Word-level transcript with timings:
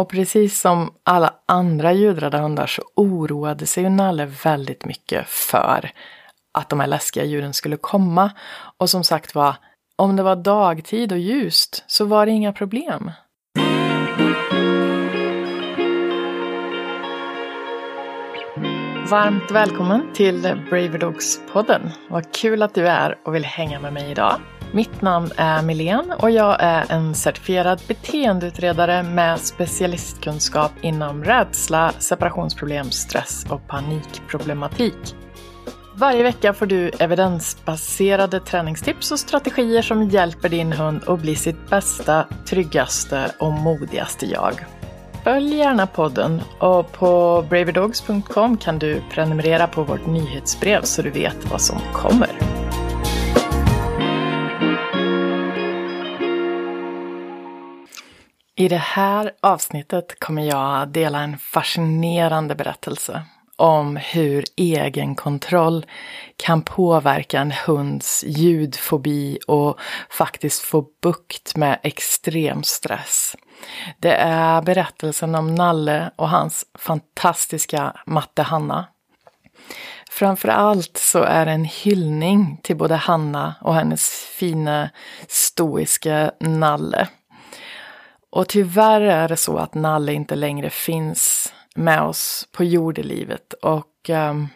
Och 0.00 0.08
precis 0.08 0.60
som 0.60 0.90
alla 1.04 1.34
andra 1.46 1.92
ljudrädda 1.92 2.38
hundar 2.38 2.66
så 2.66 2.82
oroade 2.94 3.66
sig 3.66 3.82
ju 3.82 3.88
Nalle 3.88 4.26
väldigt 4.44 4.84
mycket 4.84 5.28
för 5.28 5.90
att 6.58 6.68
de 6.68 6.80
här 6.80 6.86
läskiga 6.86 7.24
djuren 7.24 7.52
skulle 7.54 7.76
komma. 7.76 8.30
Och 8.76 8.90
som 8.90 9.04
sagt 9.04 9.34
var, 9.34 9.54
om 9.96 10.16
det 10.16 10.22
var 10.22 10.36
dagtid 10.36 11.12
och 11.12 11.18
ljust 11.18 11.84
så 11.86 12.04
var 12.04 12.26
det 12.26 12.32
inga 12.32 12.52
problem. 12.52 13.10
Varmt 19.10 19.50
välkommen 19.50 20.12
till 20.14 20.42
Braver 20.70 20.98
Dogs-podden. 20.98 21.90
Vad 22.10 22.34
kul 22.34 22.62
att 22.62 22.74
du 22.74 22.88
är 22.88 23.18
och 23.24 23.34
vill 23.34 23.44
hänga 23.44 23.80
med 23.80 23.92
mig 23.92 24.10
idag. 24.10 24.40
Mitt 24.72 25.02
namn 25.02 25.30
är 25.36 25.62
Milén 25.62 26.12
och 26.18 26.30
jag 26.30 26.56
är 26.60 26.92
en 26.92 27.14
certifierad 27.14 27.82
beteendeutredare 27.88 29.02
med 29.02 29.40
specialistkunskap 29.40 30.72
inom 30.80 31.24
rädsla, 31.24 31.92
separationsproblem, 31.98 32.90
stress 32.90 33.46
och 33.50 33.68
panikproblematik. 33.68 35.14
Varje 35.94 36.22
vecka 36.22 36.52
får 36.52 36.66
du 36.66 36.88
evidensbaserade 36.88 38.40
träningstips 38.40 39.12
och 39.12 39.18
strategier 39.18 39.82
som 39.82 40.08
hjälper 40.08 40.48
din 40.48 40.72
hund 40.72 41.02
att 41.06 41.20
bli 41.20 41.36
sitt 41.36 41.70
bästa, 41.70 42.26
tryggaste 42.48 43.32
och 43.38 43.52
modigaste 43.52 44.26
jag. 44.26 44.54
Följ 45.24 45.56
gärna 45.56 45.86
podden 45.86 46.40
och 46.58 46.92
på 46.92 47.44
braverdogs.com 47.50 48.56
kan 48.56 48.78
du 48.78 49.02
prenumerera 49.10 49.66
på 49.66 49.82
vårt 49.82 50.06
nyhetsbrev 50.06 50.82
så 50.82 51.02
du 51.02 51.10
vet 51.10 51.50
vad 51.50 51.60
som 51.60 51.78
kommer. 51.92 52.39
I 58.60 58.68
det 58.68 58.76
här 58.76 59.32
avsnittet 59.40 60.20
kommer 60.20 60.42
jag 60.42 60.88
dela 60.88 61.20
en 61.20 61.38
fascinerande 61.38 62.54
berättelse 62.54 63.22
om 63.56 63.96
hur 63.96 64.44
egenkontroll 64.56 65.86
kan 66.36 66.62
påverka 66.62 67.40
en 67.40 67.52
hunds 67.66 68.24
ljudfobi 68.26 69.38
och 69.46 69.80
faktiskt 70.10 70.62
få 70.62 70.86
bukt 71.02 71.56
med 71.56 71.78
extrem 71.82 72.62
stress. 72.62 73.36
Det 73.98 74.14
är 74.14 74.62
berättelsen 74.62 75.34
om 75.34 75.54
Nalle 75.54 76.10
och 76.16 76.28
hans 76.28 76.64
fantastiska 76.78 77.96
matte 78.06 78.42
Hanna. 78.42 78.86
Framför 80.10 80.48
allt 80.48 80.96
så 80.96 81.22
är 81.22 81.46
det 81.46 81.52
en 81.52 81.64
hyllning 81.64 82.60
till 82.62 82.76
både 82.76 82.94
Hanna 82.94 83.54
och 83.60 83.74
hennes 83.74 84.08
fina 84.38 84.90
stoiska 85.28 86.32
Nalle. 86.40 87.08
Och 88.30 88.48
tyvärr 88.48 89.00
är 89.00 89.28
det 89.28 89.36
så 89.36 89.56
att 89.56 89.74
Nalle 89.74 90.12
inte 90.12 90.34
längre 90.34 90.70
finns 90.70 91.52
med 91.74 92.02
oss 92.02 92.48
på 92.52 92.64
jordelivet 92.64 93.52
och 93.52 94.08
um, 94.08 94.48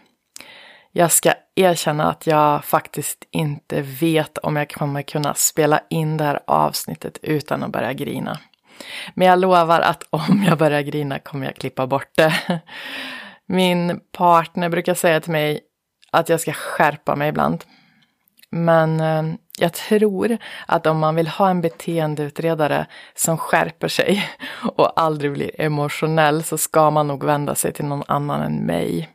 jag 0.93 1.13
ska 1.13 1.33
erkänna 1.55 2.11
att 2.11 2.27
jag 2.27 2.65
faktiskt 2.65 3.25
inte 3.31 3.83
vet 3.83 4.39
om 4.39 4.57
jag 4.57 4.71
kommer 4.71 5.03
kunna 5.03 5.35
spela 5.35 5.81
in 5.91 6.17
det 6.17 6.25
här 6.25 6.41
avsnittet 6.47 7.19
utan 7.23 7.63
att 7.63 7.71
börja 7.71 7.93
grina. 7.93 8.39
Men 9.15 9.29
jag 9.29 9.39
lovar 9.39 9.81
att 9.81 10.03
om 10.11 10.45
jag 10.49 10.59
börjar 10.59 10.81
grina 10.81 11.19
kommer 11.19 11.47
jag 11.47 11.57
klippa 11.57 11.87
bort 11.87 12.11
det. 12.17 12.35
Min 13.47 14.01
partner 14.13 14.69
brukar 14.69 14.95
säga 14.95 15.21
till 15.21 15.33
mig 15.33 15.61
att 16.11 16.29
jag 16.29 16.41
ska 16.41 16.53
skärpa 16.53 17.17
mig 17.17 17.29
ibland. 17.29 17.65
Men 18.55 19.01
eh, 19.01 19.23
jag 19.59 19.73
tror 19.73 20.39
att 20.67 20.87
om 20.87 20.99
man 20.99 21.15
vill 21.15 21.29
ha 21.29 21.51
en 21.51 21.61
beteendeutredare 21.61 22.87
som 23.15 23.39
skärper 23.39 23.89
sig 23.89 24.29
och 24.77 25.01
aldrig 25.01 25.33
blir 25.33 25.61
emotionell 25.61 26.43
så 26.43 26.59
ska 26.59 26.91
man 26.91 27.09
nog 27.09 27.25
vända 27.25 27.55
sig 27.55 27.73
till 27.73 27.85
någon 27.85 28.03
annan 28.09 28.43
än 28.43 28.67
mig. 28.67 29.09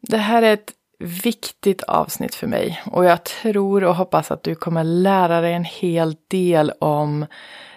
Det 0.00 0.18
här 0.18 0.42
är 0.42 0.52
ett 0.52 0.72
viktigt 0.98 1.82
avsnitt 1.82 2.34
för 2.34 2.46
mig 2.46 2.82
och 2.86 3.04
jag 3.04 3.24
tror 3.24 3.84
och 3.84 3.94
hoppas 3.94 4.30
att 4.30 4.42
du 4.42 4.54
kommer 4.54 4.84
lära 4.84 5.40
dig 5.40 5.52
en 5.52 5.64
hel 5.64 6.16
del 6.28 6.72
om 6.78 7.26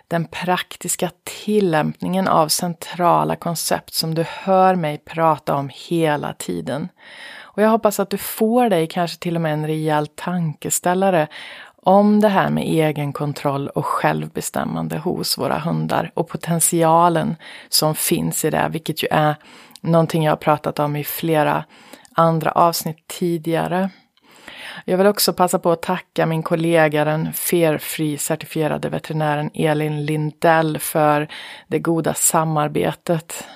den 0.08 0.26
praktiska 0.26 1.12
tillämpningen 1.24 2.28
av 2.28 2.48
centrala 2.48 3.36
koncept 3.36 3.94
som 3.94 4.16
du 4.16 4.26
hör 4.28 4.76
mig 4.76 4.98
prata 4.98 5.56
om 5.56 5.70
hela 5.74 6.34
tiden. 6.34 6.90
Och 7.60 7.64
jag 7.64 7.70
hoppas 7.70 8.00
att 8.00 8.10
du 8.10 8.18
får 8.18 8.70
dig 8.70 8.88
kanske 8.88 9.18
till 9.18 9.36
och 9.36 9.42
med 9.42 9.54
en 9.54 9.68
rejäl 9.68 10.08
tankeställare 10.08 11.28
om 11.76 12.20
det 12.20 12.28
här 12.28 12.50
med 12.50 12.64
egenkontroll 12.64 13.68
och 13.68 13.86
självbestämmande 13.86 14.98
hos 14.98 15.38
våra 15.38 15.60
hundar 15.60 16.12
och 16.14 16.30
potentialen 16.30 17.36
som 17.70 17.96
finns 17.96 18.46
i 18.46 18.50
det, 18.50 18.70
vilket 18.72 19.04
ju 19.04 19.08
är 19.12 19.36
någonting 19.82 20.24
jag 20.24 20.32
har 20.32 20.38
pratat 20.38 20.80
om 20.80 20.96
i 20.96 21.04
flera 21.04 21.64
andra 22.14 22.52
avsnitt 22.52 23.08
tidigare. 23.08 23.90
Jag 24.86 24.98
vill 24.98 25.08
också 25.08 25.34
passa 25.34 25.60
på 25.60 25.72
att 25.72 25.82
tacka 25.82 26.26
min 26.26 26.44
kollega, 26.44 27.06
den 27.06 27.34
Fairfree 27.34 28.18
certifierade 28.18 28.90
veterinären 28.90 29.52
Elin 29.54 30.06
Lindell 30.06 30.80
för 30.80 31.28
det 31.68 31.80
goda 31.80 32.14
samarbetet. 32.14 33.48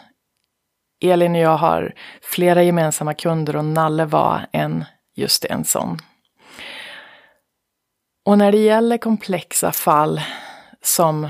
Elin 1.03 1.35
och 1.35 1.41
jag 1.41 1.57
har 1.57 1.93
flera 2.21 2.63
gemensamma 2.63 3.13
kunder 3.13 3.55
och 3.55 3.65
Nalle 3.65 4.05
var 4.05 4.45
en, 4.51 4.85
just 5.15 5.45
en 5.45 5.65
sån. 5.65 5.97
Och 8.25 8.37
när 8.37 8.51
det 8.51 8.57
gäller 8.57 8.97
komplexa 8.97 9.71
fall 9.71 10.21
som 10.81 11.29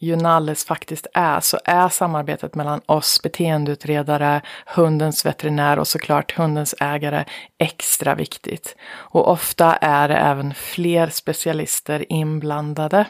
ju 0.00 0.16
Nalles 0.16 0.64
faktiskt 0.64 1.06
är, 1.14 1.40
så 1.40 1.58
är 1.64 1.88
samarbetet 1.88 2.54
mellan 2.54 2.80
oss 2.86 3.22
beteendeutredare, 3.22 4.40
hundens 4.66 5.26
veterinär 5.26 5.78
och 5.78 5.88
såklart 5.88 6.32
hundens 6.32 6.74
ägare 6.80 7.24
extra 7.58 8.14
viktigt. 8.14 8.76
Och 8.92 9.28
ofta 9.28 9.76
är 9.76 10.08
det 10.08 10.16
även 10.16 10.54
fler 10.54 11.08
specialister 11.08 12.12
inblandade. 12.12 13.06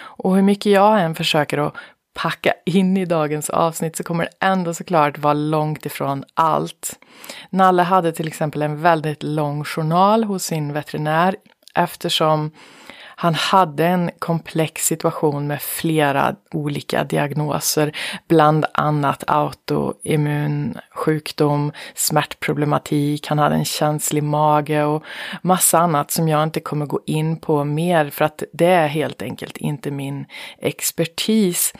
Och 0.00 0.34
hur 0.34 0.42
mycket 0.42 0.72
jag 0.72 1.00
än 1.00 1.14
försöker 1.14 1.58
att 1.58 1.74
packa 2.18 2.52
in 2.64 2.96
i 2.96 3.04
dagens 3.04 3.50
avsnitt 3.50 3.96
så 3.96 4.04
kommer 4.04 4.24
det 4.24 4.46
ändå 4.46 4.74
såklart 4.74 5.18
vara 5.18 5.34
långt 5.34 5.86
ifrån 5.86 6.24
allt. 6.34 6.98
Nalle 7.50 7.82
hade 7.82 8.12
till 8.12 8.28
exempel 8.28 8.62
en 8.62 8.82
väldigt 8.82 9.22
lång 9.22 9.64
journal 9.64 10.24
hos 10.24 10.44
sin 10.44 10.72
veterinär 10.72 11.36
eftersom 11.74 12.50
han 13.20 13.34
hade 13.34 13.86
en 13.86 14.10
komplex 14.18 14.86
situation 14.86 15.46
med 15.46 15.62
flera 15.62 16.36
olika 16.52 17.04
diagnoser, 17.04 17.96
bland 18.28 18.66
annat 18.74 19.24
autoimmun 19.26 20.78
sjukdom, 20.94 21.72
smärtproblematik, 21.94 23.26
han 23.26 23.38
hade 23.38 23.54
en 23.54 23.64
känslig 23.64 24.22
mage 24.22 24.84
och 24.84 25.04
massa 25.42 25.78
annat 25.78 26.10
som 26.10 26.28
jag 26.28 26.42
inte 26.42 26.60
kommer 26.60 26.86
gå 26.86 27.00
in 27.06 27.36
på 27.36 27.64
mer 27.64 28.10
för 28.10 28.24
att 28.24 28.42
det 28.52 28.66
är 28.66 28.88
helt 28.88 29.22
enkelt 29.22 29.56
inte 29.56 29.90
min 29.90 30.26
expertis. 30.58 31.72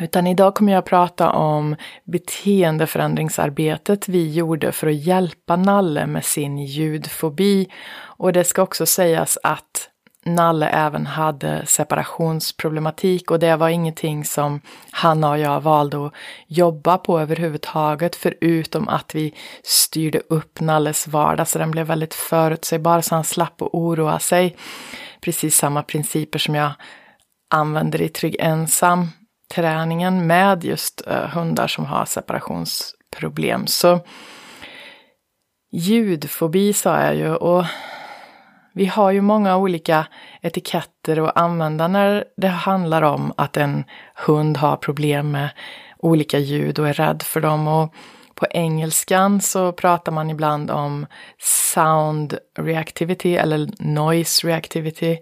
Utan 0.00 0.26
idag 0.26 0.54
kommer 0.54 0.72
jag 0.72 0.78
att 0.78 0.84
prata 0.84 1.30
om 1.30 1.76
beteendeförändringsarbetet 2.04 4.08
vi 4.08 4.32
gjorde 4.32 4.72
för 4.72 4.86
att 4.86 5.06
hjälpa 5.06 5.56
Nalle 5.56 6.06
med 6.06 6.24
sin 6.24 6.58
ljudfobi. 6.58 7.68
Och 8.02 8.32
det 8.32 8.44
ska 8.44 8.62
också 8.62 8.86
sägas 8.86 9.38
att 9.42 9.88
Nalle 10.24 10.68
även 10.68 11.06
hade 11.06 11.66
separationsproblematik 11.66 13.30
och 13.30 13.38
det 13.38 13.56
var 13.56 13.68
ingenting 13.68 14.24
som 14.24 14.60
Hanna 14.90 15.30
och 15.30 15.38
jag 15.38 15.60
valde 15.60 16.06
att 16.06 16.12
jobba 16.46 16.98
på 16.98 17.20
överhuvudtaget 17.20 18.16
förutom 18.16 18.88
att 18.88 19.14
vi 19.14 19.34
styrde 19.62 20.22
upp 20.28 20.60
Nalles 20.60 21.08
vardag 21.08 21.48
så 21.48 21.58
den 21.58 21.70
blev 21.70 21.86
väldigt 21.86 22.14
förutsägbar 22.14 23.00
så 23.00 23.14
han 23.14 23.24
slapp 23.24 23.62
att 23.62 23.70
oroa 23.72 24.18
sig. 24.18 24.56
Precis 25.20 25.56
samma 25.56 25.82
principer 25.82 26.38
som 26.38 26.54
jag 26.54 26.72
använder 27.50 28.02
i 28.02 28.08
Trygg 28.08 28.36
Ensam 28.40 29.08
träningen 29.54 30.26
med 30.26 30.64
just 30.64 31.02
uh, 31.08 31.14
hundar 31.14 31.66
som 31.66 31.84
har 31.86 32.04
separationsproblem. 32.04 33.66
Så 33.66 34.00
ljudfobi 35.72 36.72
sa 36.72 37.00
jag 37.00 37.14
ju 37.16 37.34
och 37.34 37.64
vi 38.74 38.86
har 38.86 39.10
ju 39.10 39.20
många 39.20 39.56
olika 39.56 40.06
etiketter 40.40 41.28
att 41.28 41.36
använda 41.36 41.88
när 41.88 42.24
det 42.36 42.48
handlar 42.48 43.02
om 43.02 43.32
att 43.36 43.56
en 43.56 43.84
hund 44.14 44.56
har 44.56 44.76
problem 44.76 45.30
med 45.30 45.50
olika 45.98 46.38
ljud 46.38 46.78
och 46.78 46.88
är 46.88 46.92
rädd 46.92 47.22
för 47.22 47.40
dem. 47.40 47.68
Och 47.68 47.94
på 48.42 48.46
engelskan 48.50 49.40
så 49.40 49.72
pratar 49.72 50.12
man 50.12 50.30
ibland 50.30 50.70
om 50.70 51.06
sound 51.38 52.38
reactivity 52.58 53.36
eller 53.36 53.70
noise 53.78 54.46
reactivity. 54.46 55.18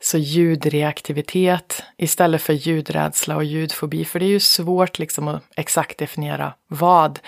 Så 0.00 0.18
ljudreaktivitet 0.18 1.82
istället 1.98 2.42
för 2.42 2.52
ljudrädsla 2.52 3.36
och 3.36 3.44
ljudfobi. 3.44 4.04
För 4.04 4.18
det 4.18 4.26
är 4.26 4.28
ju 4.28 4.40
svårt 4.40 4.98
liksom 4.98 5.28
att 5.28 5.42
exakt 5.56 5.98
definiera 5.98 6.54
vad 6.68 7.18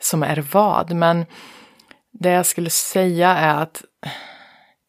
som 0.00 0.22
är 0.22 0.44
vad. 0.52 0.92
Men 0.92 1.26
det 2.12 2.30
jag 2.30 2.46
skulle 2.46 2.70
säga 2.70 3.28
är 3.28 3.62
att 3.62 3.82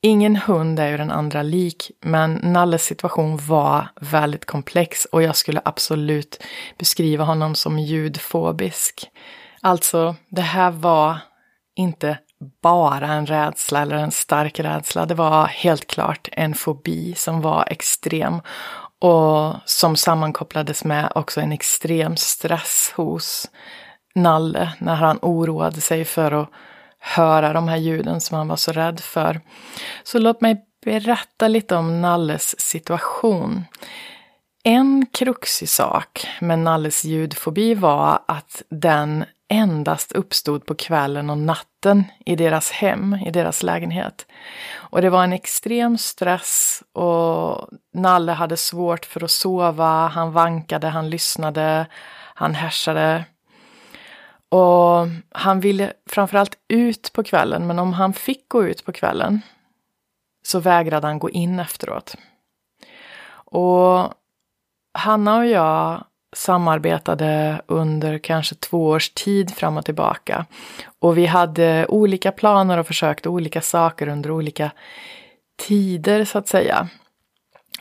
Ingen 0.05 0.35
hund 0.35 0.79
är 0.79 0.87
ju 0.87 0.97
den 0.97 1.11
andra 1.11 1.41
lik, 1.41 1.91
men 2.01 2.33
Nalles 2.33 2.83
situation 2.83 3.37
var 3.37 3.87
väldigt 4.01 4.45
komplex 4.45 5.05
och 5.05 5.23
jag 5.23 5.35
skulle 5.35 5.61
absolut 5.65 6.43
beskriva 6.77 7.23
honom 7.23 7.55
som 7.55 7.79
ljudfobisk. 7.79 9.09
Alltså, 9.65 10.15
det 10.29 10.41
här 10.41 10.71
var 10.71 11.17
inte 11.75 12.17
bara 12.61 13.07
en 13.07 13.25
rädsla 13.25 13.81
eller 13.81 13.95
en 13.95 14.11
stark 14.11 14.59
rädsla. 14.59 15.05
Det 15.05 15.15
var 15.15 15.45
helt 15.45 15.87
klart 15.87 16.29
en 16.31 16.53
fobi 16.53 17.13
som 17.15 17.41
var 17.41 17.67
extrem 17.67 18.41
och 18.99 19.55
som 19.65 19.95
sammankopplades 19.95 20.83
med 20.83 21.11
också 21.15 21.41
en 21.41 21.51
extrem 21.51 22.17
stress 22.17 22.93
hos 22.95 23.49
Nalle 24.15 24.73
när 24.79 24.95
han 24.95 25.19
oroade 25.21 25.81
sig 25.81 26.05
för 26.05 26.31
att 26.31 26.49
höra 26.99 27.53
de 27.53 27.67
här 27.67 27.77
ljuden 27.77 28.21
som 28.21 28.37
han 28.37 28.47
var 28.47 28.55
så 28.55 28.71
rädd 28.71 28.99
för. 28.99 29.41
Så 30.03 30.19
låt 30.19 30.41
mig 30.41 30.65
berätta 30.85 31.47
lite 31.47 31.75
om 31.75 32.01
Nalles 32.01 32.59
situation. 32.59 33.65
En 34.63 35.05
kruxig 35.13 35.69
sak 35.69 36.27
med 36.41 36.59
Nalles 36.59 37.03
ljudfobi 37.03 37.73
var 37.73 38.19
att 38.27 38.61
den 38.69 39.25
endast 39.49 40.11
uppstod 40.11 40.65
på 40.65 40.75
kvällen 40.75 41.29
och 41.29 41.37
natten 41.37 42.03
i 42.25 42.35
deras 42.35 42.71
hem, 42.71 43.17
i 43.25 43.31
deras 43.31 43.63
lägenhet. 43.63 44.25
Och 44.75 45.01
det 45.01 45.09
var 45.09 45.23
en 45.23 45.33
extrem 45.33 45.97
stress 45.97 46.83
och 46.93 47.67
Nalle 47.93 48.31
hade 48.31 48.57
svårt 48.57 49.05
för 49.05 49.23
att 49.23 49.31
sova, 49.31 50.07
han 50.07 50.31
vankade, 50.31 50.87
han 50.87 51.09
lyssnade, 51.09 51.87
han 52.35 52.55
härsade. 52.55 53.25
Och 54.49 55.07
han 55.31 55.59
ville 55.59 55.93
framförallt 56.09 56.57
ut 56.67 57.13
på 57.13 57.23
kvällen, 57.23 57.67
men 57.67 57.79
om 57.79 57.93
han 57.93 58.13
fick 58.13 58.49
gå 58.49 58.63
ut 58.63 58.85
på 58.85 58.91
kvällen 58.91 59.41
så 60.45 60.59
vägrade 60.59 61.07
han 61.07 61.19
gå 61.19 61.29
in 61.29 61.59
efteråt. 61.59 62.15
Och 63.33 64.13
Hanna 64.93 65.37
och 65.37 65.45
jag 65.45 66.03
samarbetade 66.33 67.61
under 67.67 68.17
kanske 68.17 68.55
två 68.55 68.87
års 68.87 69.09
tid 69.09 69.51
fram 69.51 69.77
och 69.77 69.85
tillbaka. 69.85 70.45
Och 70.99 71.17
vi 71.17 71.25
hade 71.25 71.85
olika 71.89 72.31
planer 72.31 72.77
och 72.77 72.87
försökte 72.87 73.29
olika 73.29 73.61
saker 73.61 74.07
under 74.07 74.31
olika 74.31 74.71
tider 75.67 76.25
så 76.25 76.37
att 76.37 76.47
säga. 76.47 76.87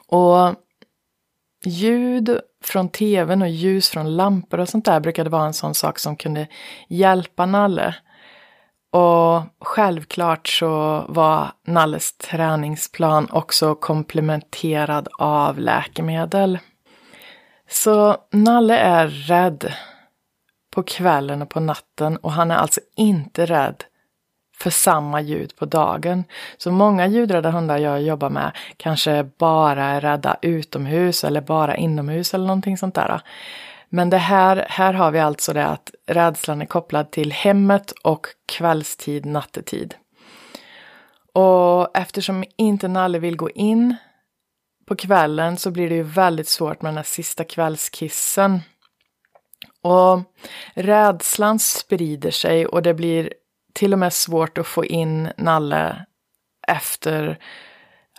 Och 0.09 0.55
ljud 1.65 2.41
från 2.65 2.89
tvn 2.89 3.43
och 3.43 3.49
ljus 3.49 3.89
från 3.89 4.17
lampor 4.17 4.61
och 4.61 4.69
sånt 4.69 4.85
där 4.85 5.01
brukade 5.01 5.31
vara 5.31 5.47
en 5.47 5.55
sån 5.55 5.75
sak 5.75 5.99
som 5.99 6.17
kunde 6.17 6.47
hjälpa 6.89 7.47
Nalle. 7.47 7.95
Och 8.93 9.43
självklart 9.61 10.49
så 10.49 11.05
var 11.09 11.53
Nalles 11.67 12.17
träningsplan 12.17 13.29
också 13.31 13.75
komplementerad 13.75 15.09
av 15.19 15.59
läkemedel. 15.59 16.59
Så 17.73 18.17
Nalle 18.31 18.77
är 18.77 19.09
rädd 19.09 19.73
på 20.71 20.83
kvällen 20.83 21.43
och 21.43 21.51
på 21.51 21.61
natten 21.61 22.17
och 22.17 22.33
han 22.33 22.51
är 22.51 22.57
alltså 22.57 22.81
inte 22.97 23.47
rädd 23.47 23.85
för 24.57 24.71
samma 24.71 25.21
ljud 25.21 25.57
på 25.57 25.65
dagen. 25.65 26.25
Så 26.59 26.73
många 26.73 27.07
ljudrädda 27.07 27.51
hundar 27.51 27.79
jag 27.79 28.03
jobbar 28.03 28.31
med 28.31 28.53
kanske 28.77 29.25
bara 29.39 29.85
är 29.85 30.01
rädda 30.01 30.37
utomhus 30.43 31.25
eller 31.25 31.41
bara 31.41 31.77
inomhus 31.77 32.35
eller 32.35 32.47
någonting 32.47 32.79
sånt 32.79 32.95
där. 32.95 33.21
Men 33.89 34.11
det 34.11 34.19
här, 34.19 34.67
här 34.69 34.93
har 34.93 35.11
vi 35.11 35.21
alltså 35.21 35.53
det 35.53 35.67
att 35.67 35.91
rädslan 36.07 36.63
är 36.63 36.67
kopplad 36.67 37.11
till 37.11 37.33
hemmet 37.33 37.93
och 38.03 38.27
kvällstid, 38.47 39.27
nattetid. 39.27 39.95
Och 41.33 41.97
eftersom 41.97 42.45
inte 42.57 42.89
Nalle 42.89 43.19
vill 43.19 43.37
gå 43.37 43.51
in 43.51 43.97
på 44.87 44.97
kvällen 44.97 45.57
så 45.57 45.71
blir 45.71 45.89
det 45.89 45.95
ju 45.95 46.03
väldigt 46.03 46.49
svårt 46.49 46.83
med 46.83 46.89
den 46.91 46.97
här 46.97 47.05
sista 47.05 47.45
kvällskissen. 47.45 48.61
Och 49.83 50.21
rädslan 50.75 51.59
sprider 51.59 52.31
sig 52.31 52.67
och 52.67 52.83
det 52.83 52.95
blir 52.95 53.33
till 53.73 53.93
och 53.93 53.99
med 53.99 54.13
svårt 54.13 54.59
att 54.59 54.67
få 54.67 54.85
in 54.85 55.29
Nalle 55.37 56.07
efter 56.69 57.39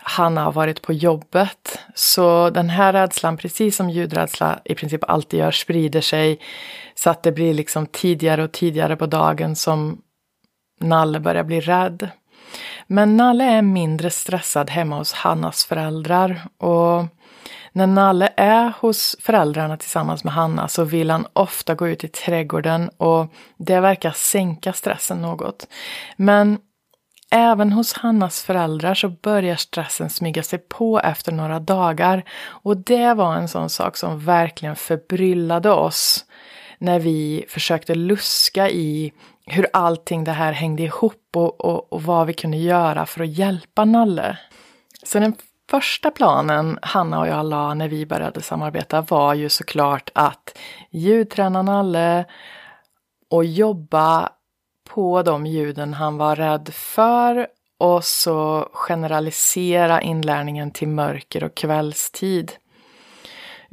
han 0.06 0.36
har 0.36 0.52
varit 0.52 0.82
på 0.82 0.92
jobbet. 0.92 1.78
Så 1.94 2.50
den 2.50 2.70
här 2.70 2.92
rädslan, 2.92 3.36
precis 3.36 3.76
som 3.76 3.90
ljudrädsla 3.90 4.60
i 4.64 4.74
princip 4.74 5.04
alltid 5.04 5.40
gör, 5.40 5.50
sprider 5.50 6.00
sig 6.00 6.40
så 6.94 7.10
att 7.10 7.22
det 7.22 7.32
blir 7.32 7.54
liksom 7.54 7.86
tidigare 7.86 8.44
och 8.44 8.52
tidigare 8.52 8.96
på 8.96 9.06
dagen 9.06 9.56
som 9.56 10.02
Nalle 10.80 11.20
börjar 11.20 11.44
bli 11.44 11.60
rädd. 11.60 12.08
Men 12.86 13.16
Nalle 13.16 13.44
är 13.44 13.62
mindre 13.62 14.10
stressad 14.10 14.70
hemma 14.70 14.98
hos 14.98 15.12
Hannas 15.12 15.64
föräldrar 15.64 16.42
och 16.58 17.04
när 17.72 17.86
Nalle 17.86 18.28
är 18.36 18.72
hos 18.80 19.16
föräldrarna 19.20 19.76
tillsammans 19.76 20.24
med 20.24 20.32
Hanna 20.32 20.68
så 20.68 20.84
vill 20.84 21.10
han 21.10 21.26
ofta 21.32 21.74
gå 21.74 21.88
ut 21.88 22.04
i 22.04 22.08
trädgården 22.08 22.88
och 22.88 23.32
det 23.56 23.80
verkar 23.80 24.10
sänka 24.10 24.72
stressen 24.72 25.22
något. 25.22 25.66
Men 26.16 26.58
även 27.30 27.72
hos 27.72 27.92
Hannas 27.92 28.42
föräldrar 28.42 28.94
så 28.94 29.08
börjar 29.08 29.56
stressen 29.56 30.10
smyga 30.10 30.42
sig 30.42 30.58
på 30.58 31.00
efter 31.00 31.32
några 31.32 31.60
dagar. 31.60 32.24
Och 32.46 32.76
det 32.76 33.14
var 33.14 33.36
en 33.36 33.48
sån 33.48 33.70
sak 33.70 33.96
som 33.96 34.24
verkligen 34.24 34.76
förbryllade 34.76 35.70
oss 35.70 36.24
när 36.78 36.98
vi 36.98 37.44
försökte 37.48 37.94
luska 37.94 38.70
i 38.70 39.12
hur 39.46 39.66
allting 39.72 40.24
det 40.24 40.32
här 40.32 40.52
hängde 40.52 40.82
ihop 40.82 41.28
och, 41.34 41.60
och, 41.60 41.92
och 41.92 42.02
vad 42.02 42.26
vi 42.26 42.34
kunde 42.34 42.56
göra 42.56 43.06
för 43.06 43.22
att 43.22 43.38
hjälpa 43.38 43.84
Nalle. 43.84 44.38
Så 45.02 45.18
den 45.18 45.34
första 45.70 46.10
planen 46.10 46.78
Hanna 46.82 47.20
och 47.20 47.28
jag 47.28 47.46
la 47.46 47.74
när 47.74 47.88
vi 47.88 48.06
började 48.06 48.42
samarbeta 48.42 49.00
var 49.00 49.34
ju 49.34 49.48
såklart 49.48 50.10
att 50.14 50.58
ljudträna 50.90 51.62
Nalle 51.62 52.24
och 53.30 53.44
jobba 53.44 54.32
på 54.84 55.22
de 55.22 55.46
ljuden 55.46 55.94
han 55.94 56.16
var 56.16 56.36
rädd 56.36 56.68
för 56.72 57.46
och 57.78 58.04
så 58.04 58.68
generalisera 58.72 60.00
inlärningen 60.00 60.70
till 60.70 60.88
mörker 60.88 61.44
och 61.44 61.54
kvällstid. 61.54 62.52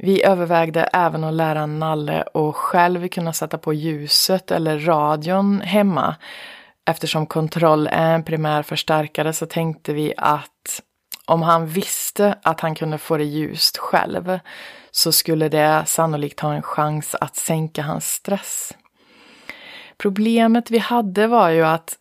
Vi 0.04 0.24
övervägde 0.24 0.88
även 0.92 1.24
att 1.24 1.34
lära 1.34 1.66
Nalle 1.66 2.24
att 2.34 2.56
själv 2.56 3.08
kunna 3.08 3.32
sätta 3.32 3.58
på 3.58 3.74
ljuset 3.74 4.50
eller 4.50 4.78
radion 4.78 5.60
hemma. 5.60 6.16
Eftersom 6.90 7.26
kontroll 7.26 7.88
är 7.92 8.14
en 8.14 8.24
primär 8.24 8.62
förstärkare 8.62 9.32
så 9.32 9.46
tänkte 9.46 9.92
vi 9.92 10.14
att 10.16 10.82
om 11.26 11.42
han 11.42 11.66
visste 11.66 12.38
att 12.42 12.60
han 12.60 12.74
kunde 12.74 12.98
få 12.98 13.16
det 13.16 13.24
ljust 13.24 13.78
själv 13.78 14.38
så 14.90 15.12
skulle 15.12 15.48
det 15.48 15.82
sannolikt 15.86 16.40
ha 16.40 16.54
en 16.54 16.62
chans 16.62 17.14
att 17.20 17.36
sänka 17.36 17.82
hans 17.82 18.06
stress. 18.06 18.72
Problemet 19.98 20.70
vi 20.70 20.78
hade 20.78 21.26
var 21.26 21.48
ju 21.48 21.62
att 21.62 21.96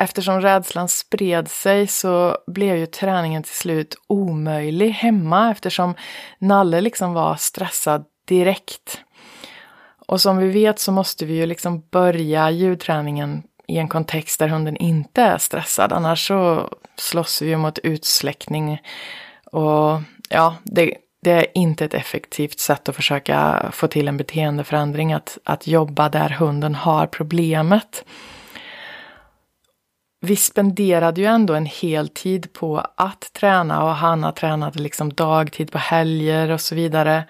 eftersom 0.00 0.40
rädslan 0.40 0.88
spred 0.88 1.48
sig 1.48 1.86
så 1.86 2.36
blev 2.46 2.76
ju 2.76 2.86
träningen 2.86 3.42
till 3.42 3.54
slut 3.54 3.94
omöjlig 4.06 4.90
hemma 4.90 5.50
eftersom 5.50 5.94
Nalle 6.38 6.80
liksom 6.80 7.12
var 7.12 7.36
stressad 7.36 8.04
direkt. 8.24 9.00
Och 10.06 10.20
som 10.20 10.36
vi 10.36 10.48
vet 10.48 10.78
så 10.78 10.92
måste 10.92 11.26
vi 11.26 11.34
ju 11.34 11.46
liksom 11.46 11.82
börja 11.90 12.50
ljudträningen 12.50 13.42
i 13.68 13.78
en 13.78 13.88
kontext 13.88 14.38
där 14.38 14.48
hunden 14.48 14.76
inte 14.76 15.22
är 15.22 15.38
stressad. 15.38 15.92
Annars 15.92 16.26
så 16.26 16.68
slåss 16.96 17.42
vi 17.42 17.48
ju 17.48 17.56
mot 17.56 17.78
utsläckning. 17.78 18.82
Och 19.44 20.00
ja, 20.28 20.56
det, 20.64 20.94
det 21.22 21.30
är 21.30 21.46
inte 21.54 21.84
ett 21.84 21.94
effektivt 21.94 22.58
sätt 22.58 22.88
att 22.88 22.96
försöka 22.96 23.68
få 23.72 23.86
till 23.88 24.08
en 24.08 24.16
beteendeförändring. 24.16 25.12
Att, 25.12 25.38
att 25.44 25.66
jobba 25.66 26.08
där 26.08 26.28
hunden 26.28 26.74
har 26.74 27.06
problemet. 27.06 28.04
Vi 30.20 30.36
spenderade 30.36 31.20
ju 31.20 31.26
ändå 31.26 31.54
en 31.54 31.66
hel 31.66 32.08
tid 32.08 32.52
på 32.52 32.86
att 32.96 33.32
träna 33.32 33.84
och 33.84 33.94
Hanna 33.94 34.32
tränade 34.32 34.78
liksom 34.78 35.12
dagtid 35.12 35.72
på 35.72 35.78
helger 35.78 36.50
och 36.50 36.60
så 36.60 36.74
vidare. 36.74 37.24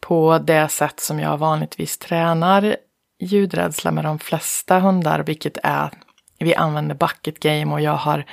På 0.00 0.38
det 0.38 0.68
sätt 0.68 1.00
som 1.00 1.20
jag 1.20 1.38
vanligtvis 1.38 1.98
tränar 1.98 2.76
ljudrädsla 3.20 3.90
med 3.90 4.04
de 4.04 4.18
flesta 4.18 4.78
hundar, 4.78 5.18
vilket 5.20 5.58
är 5.62 5.90
vi 6.38 6.54
använder 6.54 6.94
bucket 6.94 7.40
game 7.40 7.74
och 7.74 7.80
jag 7.80 7.96
har 7.96 8.24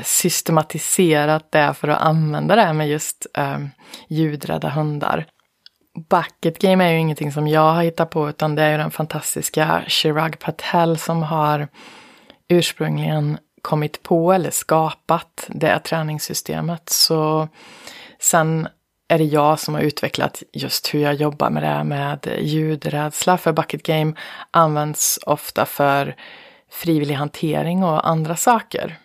systematiserat 0.00 1.52
det 1.52 1.74
för 1.74 1.88
att 1.88 2.00
använda 2.00 2.56
det 2.56 2.72
med 2.72 2.88
just 2.88 3.26
eh, 3.34 3.58
ljudrädda 4.08 4.68
hundar. 4.68 5.26
Bucket 6.10 6.58
game 6.58 6.84
är 6.84 6.92
ju 6.92 6.98
ingenting 6.98 7.32
som 7.32 7.48
jag 7.48 7.72
har 7.72 7.82
hittat 7.82 8.10
på 8.10 8.28
utan 8.28 8.54
det 8.54 8.62
är 8.62 8.70
ju 8.70 8.76
den 8.76 8.90
fantastiska 8.90 9.82
Chirag 9.86 10.38
Patel 10.38 10.98
som 10.98 11.22
har 11.22 11.68
ursprungligen 12.48 13.38
kommit 13.62 14.02
på 14.02 14.32
eller 14.32 14.50
skapat 14.50 15.46
det 15.48 15.78
träningssystemet. 15.78 16.88
Så 16.88 17.48
sen 18.18 18.68
är 19.08 19.18
det 19.18 19.24
jag 19.24 19.58
som 19.60 19.74
har 19.74 19.80
utvecklat 19.80 20.42
just 20.52 20.94
hur 20.94 21.00
jag 21.00 21.14
jobbar 21.14 21.50
med 21.50 21.62
det 21.62 21.66
här 21.66 21.84
med 21.84 22.28
ljudrädsla. 22.40 23.38
För 23.38 23.52
bucket 23.52 23.82
game 23.82 24.12
används 24.50 25.18
ofta 25.26 25.66
för 25.66 26.16
frivillig 26.70 27.14
hantering 27.14 27.84
och 27.84 28.08
andra 28.08 28.36
saker. 28.36 28.98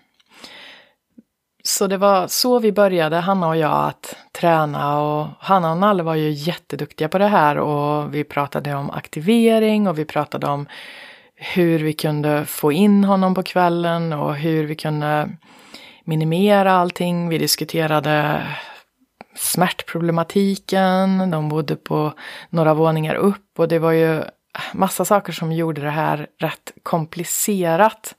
Så 1.64 1.88
det 1.88 1.98
var 1.98 2.28
så 2.28 2.60
vi 2.60 2.72
började, 2.72 3.16
Hanna 3.16 3.48
och 3.48 3.58
jag, 3.58 3.88
att 3.88 4.16
träna 4.32 5.02
och 5.02 5.28
Hanna 5.40 5.72
och 5.72 5.78
Nalle 5.78 6.04
var 6.04 6.16
ju 6.16 6.30
jätteduktiga 6.30 7.10
på 7.10 7.18
det 7.18 7.28
här 7.28 7.58
och 7.58 8.16
vi 8.16 8.24
pratade 8.24 8.76
om 8.76 8.90
aktivering 8.90 9.88
och 9.88 10.00
vi 10.00 10.06
pratade 10.06 10.48
om 10.48 10.68
hur 11.42 11.80
vi 11.80 11.94
kunde 11.94 12.46
få 12.46 12.72
in 12.72 13.04
honom 13.04 13.36
på 13.36 13.44
kvällen 13.44 14.14
och 14.14 14.36
hur 14.36 14.66
vi 14.66 14.76
kunde 14.76 15.30
minimera 16.04 16.72
allting. 16.72 17.30
Vi 17.30 17.38
diskuterade 17.38 18.48
smärtproblematiken, 19.36 21.32
de 21.32 21.50
bodde 21.50 21.76
på 21.76 22.14
några 22.50 22.74
våningar 22.74 23.16
upp 23.16 23.60
och 23.60 23.68
det 23.68 23.80
var 23.80 23.92
ju 23.92 24.24
massa 24.74 25.06
saker 25.06 25.34
som 25.34 25.52
gjorde 25.52 25.82
det 25.82 25.90
här 25.90 26.28
rätt 26.40 26.72
komplicerat. 26.84 28.16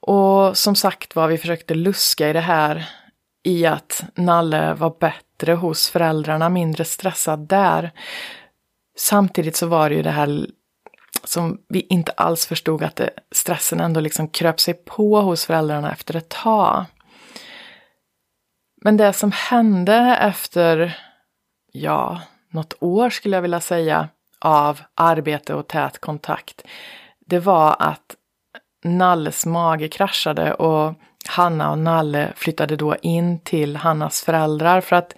Och 0.00 0.56
som 0.56 0.74
sagt 0.74 1.16
var, 1.16 1.28
vi 1.28 1.38
försökte 1.38 1.74
luska 1.74 2.30
i 2.30 2.32
det 2.32 2.40
här 2.40 2.88
i 3.42 3.66
att 3.66 4.04
Nalle 4.14 4.74
var 4.74 4.96
bättre 5.00 5.52
hos 5.52 5.88
föräldrarna, 5.90 6.48
mindre 6.48 6.84
stressad 6.84 7.48
där. 7.48 7.90
Samtidigt 8.96 9.56
så 9.56 9.66
var 9.66 9.88
det 9.88 9.96
ju 9.96 10.02
det 10.02 10.10
här 10.10 10.46
som 11.24 11.58
vi 11.68 11.80
inte 11.80 12.12
alls 12.12 12.46
förstod 12.46 12.82
att 12.82 12.96
det, 12.96 13.10
stressen 13.32 13.80
ändå 13.80 14.00
liksom 14.00 14.28
kröp 14.28 14.60
sig 14.60 14.74
på 14.74 15.20
hos 15.20 15.46
föräldrarna 15.46 15.92
efter 15.92 16.16
ett 16.16 16.28
tag. 16.28 16.84
Men 18.82 18.96
det 18.96 19.12
som 19.12 19.32
hände 19.34 20.18
efter, 20.20 20.98
ja, 21.72 22.20
något 22.50 22.74
år 22.80 23.10
skulle 23.10 23.36
jag 23.36 23.42
vilja 23.42 23.60
säga, 23.60 24.08
av 24.38 24.80
arbete 24.94 25.54
och 25.54 25.68
tät 25.68 25.98
kontakt, 25.98 26.62
det 27.26 27.38
var 27.38 27.76
att 27.78 28.16
Nalles 28.84 29.46
mage 29.46 29.88
kraschade 29.88 30.54
och 30.54 30.94
Hanna 31.28 31.70
och 31.70 31.78
Nalle 31.78 32.32
flyttade 32.36 32.76
då 32.76 32.96
in 33.02 33.38
till 33.40 33.76
Hannas 33.76 34.22
föräldrar 34.22 34.80
för 34.80 34.96
att 34.96 35.14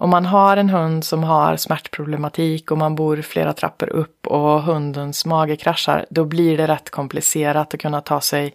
om 0.00 0.10
man 0.10 0.26
har 0.26 0.56
en 0.56 0.70
hund 0.70 1.04
som 1.04 1.24
har 1.24 1.56
smärtproblematik 1.56 2.70
och 2.70 2.78
man 2.78 2.94
bor 2.94 3.22
flera 3.22 3.52
trappor 3.52 3.88
upp 3.88 4.26
och 4.26 4.62
hundens 4.62 5.26
mage 5.26 5.56
kraschar, 5.56 6.06
då 6.10 6.24
blir 6.24 6.56
det 6.56 6.66
rätt 6.66 6.90
komplicerat 6.90 7.74
att 7.74 7.80
kunna 7.80 8.00
ta 8.00 8.20
sig 8.20 8.54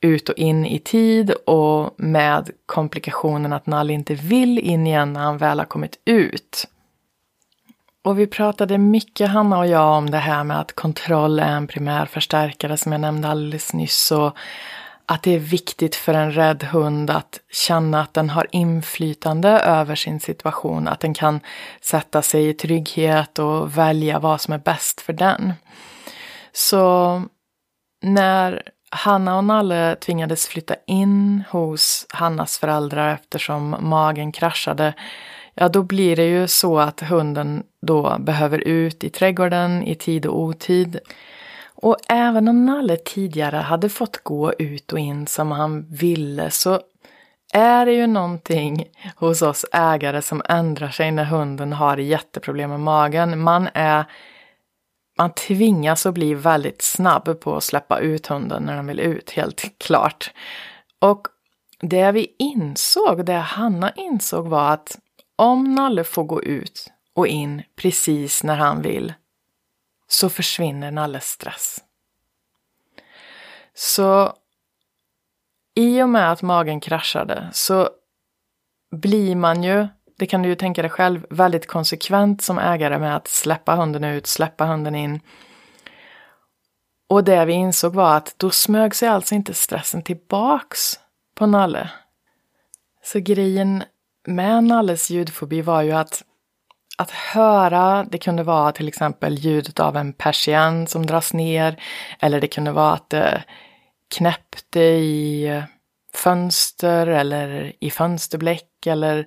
ut 0.00 0.28
och 0.28 0.38
in 0.38 0.66
i 0.66 0.78
tid 0.78 1.30
och 1.30 1.94
med 1.96 2.50
komplikationen 2.66 3.52
att 3.52 3.66
Nalle 3.66 3.92
inte 3.92 4.14
vill 4.14 4.58
in 4.58 4.86
igen 4.86 5.12
när 5.12 5.20
han 5.20 5.38
väl 5.38 5.58
har 5.58 5.66
kommit 5.66 5.98
ut. 6.04 6.66
Och 8.04 8.18
vi 8.18 8.26
pratade 8.26 8.78
mycket, 8.78 9.30
Hanna 9.30 9.58
och 9.58 9.66
jag, 9.66 9.96
om 9.98 10.10
det 10.10 10.18
här 10.18 10.44
med 10.44 10.60
att 10.60 10.72
kontroll 10.72 11.38
är 11.38 11.52
en 11.52 11.66
primär 11.66 12.06
förstärkare 12.06 12.76
som 12.76 12.92
jag 12.92 13.00
nämnde 13.00 13.28
alldeles 13.28 13.72
nyss. 13.72 14.10
Och 14.10 14.36
att 15.10 15.22
det 15.22 15.34
är 15.34 15.38
viktigt 15.38 15.96
för 15.96 16.14
en 16.14 16.32
rädd 16.32 16.64
hund 16.64 17.10
att 17.10 17.40
känna 17.52 18.00
att 18.00 18.14
den 18.14 18.30
har 18.30 18.46
inflytande 18.50 19.48
över 19.48 19.94
sin 19.94 20.20
situation. 20.20 20.88
Att 20.88 21.00
den 21.00 21.14
kan 21.14 21.40
sätta 21.80 22.22
sig 22.22 22.48
i 22.48 22.54
trygghet 22.54 23.38
och 23.38 23.78
välja 23.78 24.18
vad 24.18 24.40
som 24.40 24.54
är 24.54 24.58
bäst 24.58 25.00
för 25.00 25.12
den. 25.12 25.52
Så 26.52 27.22
när 28.02 28.62
Hanna 28.90 29.36
och 29.36 29.44
Nalle 29.44 29.96
tvingades 29.96 30.46
flytta 30.46 30.74
in 30.86 31.44
hos 31.50 32.06
Hannas 32.08 32.58
föräldrar 32.58 33.14
eftersom 33.14 33.76
magen 33.80 34.32
kraschade 34.32 34.94
ja 35.54 35.68
då 35.68 35.82
blir 35.82 36.16
det 36.16 36.26
ju 36.26 36.48
så 36.48 36.78
att 36.78 37.00
hunden 37.00 37.62
då 37.82 38.16
behöver 38.18 38.58
ut 38.58 39.04
i 39.04 39.10
trädgården 39.10 39.82
i 39.82 39.94
tid 39.94 40.26
och 40.26 40.40
otid. 40.40 40.98
Och 41.82 41.96
även 42.08 42.48
om 42.48 42.66
Nalle 42.66 42.96
tidigare 42.96 43.56
hade 43.56 43.88
fått 43.88 44.24
gå 44.24 44.52
ut 44.52 44.92
och 44.92 44.98
in 44.98 45.26
som 45.26 45.50
han 45.50 45.86
ville 45.90 46.50
så 46.50 46.80
är 47.52 47.86
det 47.86 47.92
ju 47.92 48.06
någonting 48.06 48.84
hos 49.16 49.42
oss 49.42 49.66
ägare 49.72 50.22
som 50.22 50.42
ändrar 50.48 50.88
sig 50.88 51.10
när 51.10 51.24
hunden 51.24 51.72
har 51.72 51.96
jätteproblem 51.96 52.70
med 52.70 52.80
magen. 52.80 53.40
Man 53.40 53.68
är 53.74 54.04
man 55.18 55.34
tvingas 55.34 56.06
att 56.06 56.14
bli 56.14 56.34
väldigt 56.34 56.82
snabb 56.82 57.40
på 57.40 57.56
att 57.56 57.64
släppa 57.64 57.98
ut 57.98 58.26
hunden 58.26 58.62
när 58.62 58.76
den 58.76 58.86
vill 58.86 59.00
ut, 59.00 59.30
helt 59.30 59.78
klart. 59.78 60.30
Och 60.98 61.28
det 61.80 62.12
vi 62.12 62.34
insåg, 62.38 63.24
det 63.24 63.32
Hanna 63.32 63.92
insåg 63.96 64.46
var 64.46 64.72
att 64.72 64.98
om 65.36 65.74
Nalle 65.74 66.04
får 66.04 66.24
gå 66.24 66.42
ut 66.42 66.92
och 67.14 67.26
in 67.26 67.62
precis 67.76 68.44
när 68.44 68.56
han 68.56 68.82
vill 68.82 69.12
så 70.12 70.30
försvinner 70.30 70.90
Nalles 70.90 71.24
stress. 71.24 71.78
Så 73.74 74.32
i 75.74 76.02
och 76.02 76.08
med 76.08 76.32
att 76.32 76.42
magen 76.42 76.80
kraschade 76.80 77.48
så 77.52 77.90
blir 78.90 79.36
man 79.36 79.62
ju, 79.62 79.88
det 80.18 80.26
kan 80.26 80.42
du 80.42 80.48
ju 80.48 80.54
tänka 80.54 80.82
dig 80.82 80.90
själv, 80.90 81.26
väldigt 81.30 81.66
konsekvent 81.66 82.42
som 82.42 82.58
ägare 82.58 82.98
med 82.98 83.16
att 83.16 83.28
släppa 83.28 83.74
hunden 83.74 84.04
ut, 84.04 84.26
släppa 84.26 84.64
hunden 84.64 84.94
in. 84.94 85.20
Och 87.08 87.24
det 87.24 87.44
vi 87.44 87.52
insåg 87.52 87.94
var 87.94 88.16
att 88.16 88.34
då 88.36 88.50
smög 88.50 88.94
sig 88.94 89.08
alltså 89.08 89.34
inte 89.34 89.54
stressen 89.54 90.02
tillbaks 90.02 91.00
på 91.34 91.46
Nalle. 91.46 91.90
Så 93.02 93.20
grejen 93.20 93.84
med 94.26 94.64
Nalles 94.64 95.10
ljudfobi 95.10 95.62
var 95.62 95.82
ju 95.82 95.92
att 95.92 96.24
att 96.98 97.10
höra, 97.10 98.06
det 98.10 98.18
kunde 98.18 98.42
vara 98.42 98.72
till 98.72 98.88
exempel 98.88 99.34
ljudet 99.34 99.80
av 99.80 99.96
en 99.96 100.12
persienn 100.12 100.86
som 100.86 101.06
dras 101.06 101.32
ner. 101.32 101.82
Eller 102.20 102.40
det 102.40 102.48
kunde 102.48 102.72
vara 102.72 102.92
att 102.92 103.10
det 103.10 103.44
knäppte 104.14 104.80
i 104.80 105.46
eh, 105.46 105.64
fönster 106.14 107.06
eller 107.06 107.72
i 107.80 107.90
fönsterbläck. 107.90 108.86
Eller 108.86 109.26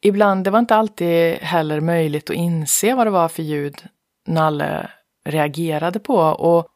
ibland, 0.00 0.44
det 0.44 0.50
var 0.50 0.58
inte 0.58 0.76
alltid 0.76 1.34
heller 1.34 1.80
möjligt 1.80 2.30
att 2.30 2.36
inse 2.36 2.94
vad 2.94 3.06
det 3.06 3.10
var 3.10 3.28
för 3.28 3.42
ljud 3.42 3.82
Nalle 4.26 4.90
reagerade 5.24 5.98
på. 5.98 6.16
Och, 6.16 6.66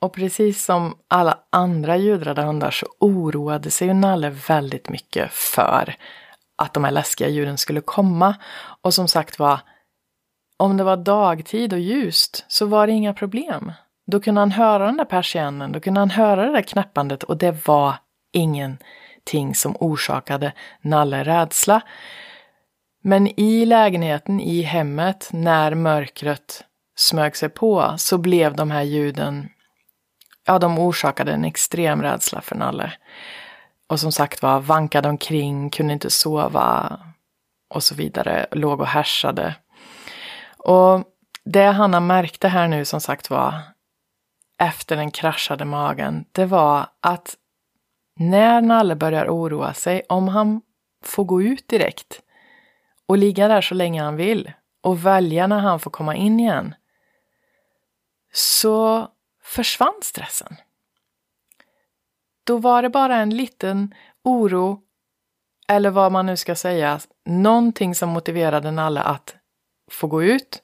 och 0.00 0.12
precis 0.12 0.64
som 0.64 0.94
alla 1.08 1.38
andra 1.50 1.96
ljudrädda 1.96 2.42
hundar 2.42 2.70
så 2.70 2.86
oroade 2.98 3.70
sig 3.70 3.88
ju 3.88 3.94
Nalle 3.94 4.30
väldigt 4.30 4.88
mycket 4.88 5.32
för 5.32 5.96
att 6.56 6.74
de 6.74 6.84
här 6.84 6.90
läskiga 6.90 7.28
ljuden 7.28 7.58
skulle 7.58 7.80
komma. 7.80 8.34
Och 8.82 8.94
som 8.94 9.08
sagt 9.08 9.38
var, 9.38 9.60
om 10.56 10.76
det 10.76 10.84
var 10.84 10.96
dagtid 10.96 11.72
och 11.72 11.78
ljust 11.78 12.44
så 12.48 12.66
var 12.66 12.86
det 12.86 12.92
inga 12.92 13.14
problem. 13.14 13.72
Då 14.06 14.20
kunde 14.20 14.40
han 14.40 14.50
höra 14.50 14.86
den 14.86 14.96
där 14.96 15.04
persiennen, 15.04 15.72
då 15.72 15.80
kunde 15.80 16.00
han 16.00 16.10
höra 16.10 16.46
det 16.46 16.52
där 16.52 16.62
knäppandet 16.62 17.22
och 17.22 17.36
det 17.36 17.66
var 17.66 17.94
ingenting 18.32 19.54
som 19.54 19.76
orsakade 19.80 20.52
Nalle 20.80 21.24
rädsla. 21.24 21.80
Men 23.02 23.40
i 23.40 23.66
lägenheten, 23.66 24.40
i 24.40 24.62
hemmet, 24.62 25.28
när 25.32 25.74
mörkret 25.74 26.64
smög 26.96 27.36
sig 27.36 27.48
på 27.48 27.94
så 27.96 28.18
blev 28.18 28.56
de 28.56 28.70
här 28.70 28.82
ljuden, 28.82 29.48
ja 30.46 30.58
de 30.58 30.78
orsakade 30.78 31.32
en 31.32 31.44
extrem 31.44 32.02
rädsla 32.02 32.40
för 32.40 32.54
Nalle. 32.54 32.92
Och 33.86 34.00
som 34.00 34.12
sagt 34.12 34.42
var, 34.42 34.60
vankade 34.60 35.08
omkring, 35.08 35.70
kunde 35.70 35.92
inte 35.92 36.10
sova 36.10 37.00
och 37.70 37.82
så 37.82 37.94
vidare, 37.94 38.46
låg 38.50 38.80
och 38.80 38.86
härsade. 38.86 39.54
Och 40.64 41.04
det 41.44 41.64
Hanna 41.64 42.00
märkte 42.00 42.48
här 42.48 42.68
nu 42.68 42.84
som 42.84 43.00
sagt 43.00 43.30
var, 43.30 43.54
efter 44.58 44.96
den 44.96 45.10
kraschade 45.10 45.64
magen, 45.64 46.24
det 46.32 46.46
var 46.46 46.86
att 47.00 47.36
när 48.16 48.60
Nalle 48.60 48.96
börjar 48.96 49.26
oroa 49.26 49.74
sig, 49.74 50.02
om 50.08 50.28
han 50.28 50.60
får 51.04 51.24
gå 51.24 51.42
ut 51.42 51.68
direkt 51.68 52.20
och 53.08 53.18
ligga 53.18 53.48
där 53.48 53.60
så 53.60 53.74
länge 53.74 54.02
han 54.02 54.16
vill 54.16 54.52
och 54.82 55.06
välja 55.06 55.46
när 55.46 55.58
han 55.58 55.80
får 55.80 55.90
komma 55.90 56.16
in 56.16 56.40
igen, 56.40 56.74
så 58.32 59.08
försvann 59.42 60.00
stressen. 60.02 60.56
Då 62.44 62.58
var 62.58 62.82
det 62.82 62.88
bara 62.88 63.16
en 63.16 63.36
liten 63.36 63.94
oro, 64.24 64.80
eller 65.68 65.90
vad 65.90 66.12
man 66.12 66.26
nu 66.26 66.36
ska 66.36 66.54
säga, 66.54 67.00
någonting 67.24 67.94
som 67.94 68.08
motiverade 68.08 68.70
Nalle 68.70 69.00
att 69.00 69.36
få 69.90 70.06
gå 70.06 70.22
ut. 70.22 70.62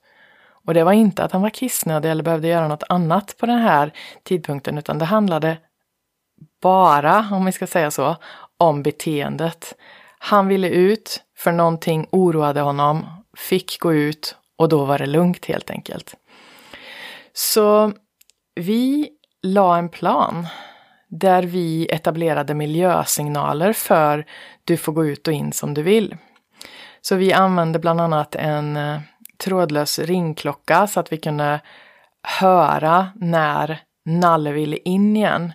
Och 0.67 0.75
det 0.75 0.85
var 0.85 0.93
inte 0.93 1.25
att 1.25 1.33
han 1.33 1.43
var 1.43 1.50
kissnödig 1.50 2.11
eller 2.11 2.23
behövde 2.23 2.49
göra 2.49 2.69
något 2.69 2.83
annat 2.89 3.35
på 3.39 3.47
den 3.47 3.59
här 3.59 3.93
tidpunkten, 4.23 4.79
utan 4.79 4.99
det 4.99 5.05
handlade 5.05 5.59
bara, 6.62 7.29
om 7.33 7.45
vi 7.45 7.53
ska 7.53 7.67
säga 7.67 7.91
så, 7.91 8.17
om 8.57 8.83
beteendet. 8.83 9.75
Han 10.19 10.49
ville 10.49 10.69
ut, 10.69 11.23
för 11.37 11.53
någonting 11.53 12.09
oroade 12.12 12.61
honom, 12.61 13.07
fick 13.37 13.81
gå 13.81 13.95
ut 13.95 14.37
och 14.57 14.69
då 14.69 14.85
var 14.85 14.99
det 14.99 15.07
lugnt 15.07 15.47
helt 15.47 15.71
enkelt. 15.71 16.15
Så 17.33 17.93
vi 18.55 19.09
la 19.43 19.79
en 19.79 19.89
plan 19.89 20.47
där 21.09 21.43
vi 21.43 21.87
etablerade 21.91 22.55
miljösignaler 22.55 23.73
för 23.73 24.27
du 24.65 24.77
får 24.77 24.93
gå 24.93 25.07
ut 25.07 25.29
och 25.29 25.35
in 25.35 25.53
som 25.53 25.75
du 25.75 25.83
vill. 25.83 26.17
Så 27.00 27.17
vi 27.17 27.33
använde 27.33 27.79
bland 27.79 28.00
annat 28.00 28.35
en 28.35 28.77
eh, 28.77 29.00
trådlös 29.44 29.99
ringklocka 29.99 30.87
så 30.87 31.00
att 31.00 31.12
vi 31.12 31.16
kunde 31.16 31.61
höra 32.23 33.09
när 33.14 33.80
Nalle 34.04 34.52
ville 34.52 34.76
in 34.76 35.16
igen. 35.16 35.52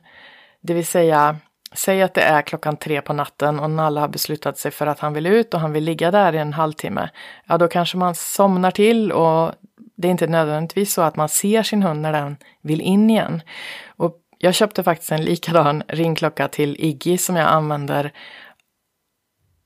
Det 0.62 0.74
vill 0.74 0.86
säga, 0.86 1.38
säg 1.74 2.01
att 2.01 2.13
det 2.13 2.22
är 2.22 2.42
klockan 2.42 2.77
tre 2.77 3.01
på 3.01 3.13
natten 3.13 3.60
och 3.60 3.70
Nalle 3.70 4.00
har 4.00 4.08
beslutat 4.08 4.58
sig 4.58 4.72
för 4.72 4.88
att 4.88 5.00
han 5.00 5.13
vill 5.13 5.27
ut 5.27 5.54
och 5.54 5.60
han 5.60 5.74
vill 5.74 5.84
ligga 5.84 6.12
där 6.12 6.34
i 6.34 6.38
en 6.38 6.54
halvtimme. 6.54 7.10
Ja, 7.46 7.58
då 7.58 7.68
kanske 7.68 7.98
man 7.98 8.15
somnar 8.15 8.72
till 8.72 9.12
och 9.12 9.51
det 9.98 10.08
är 10.08 10.12
inte 10.12 10.27
nödvändigtvis 10.27 10.94
så 10.94 11.01
att 11.01 11.15
man 11.15 11.30
ser 11.30 11.63
sin 11.63 11.84
hund 11.84 12.01
när 12.01 12.13
den 12.13 12.38
vill 12.62 12.82
in 12.82 13.10
igen. 13.10 13.42
Och 13.88 14.15
jag 14.38 14.54
köpte 14.54 14.84
faktiskt 14.84 15.12
en 15.12 15.24
likadan 15.24 15.84
ringklocka 15.88 16.48
till 16.48 16.75
Iggy 16.80 17.18
som 17.18 17.36
jag 17.36 17.48
använder 17.48 18.12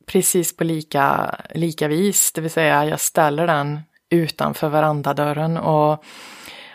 precis 0.05 0.57
på 0.57 0.63
lika, 0.63 1.35
lika 1.55 1.87
vis, 1.87 2.31
det 2.31 2.41
vill 2.41 2.51
säga 2.51 2.85
jag 2.85 2.99
ställer 2.99 3.47
den 3.47 3.79
utanför 4.09 4.69
verandadörren 4.69 5.57
och 5.57 6.03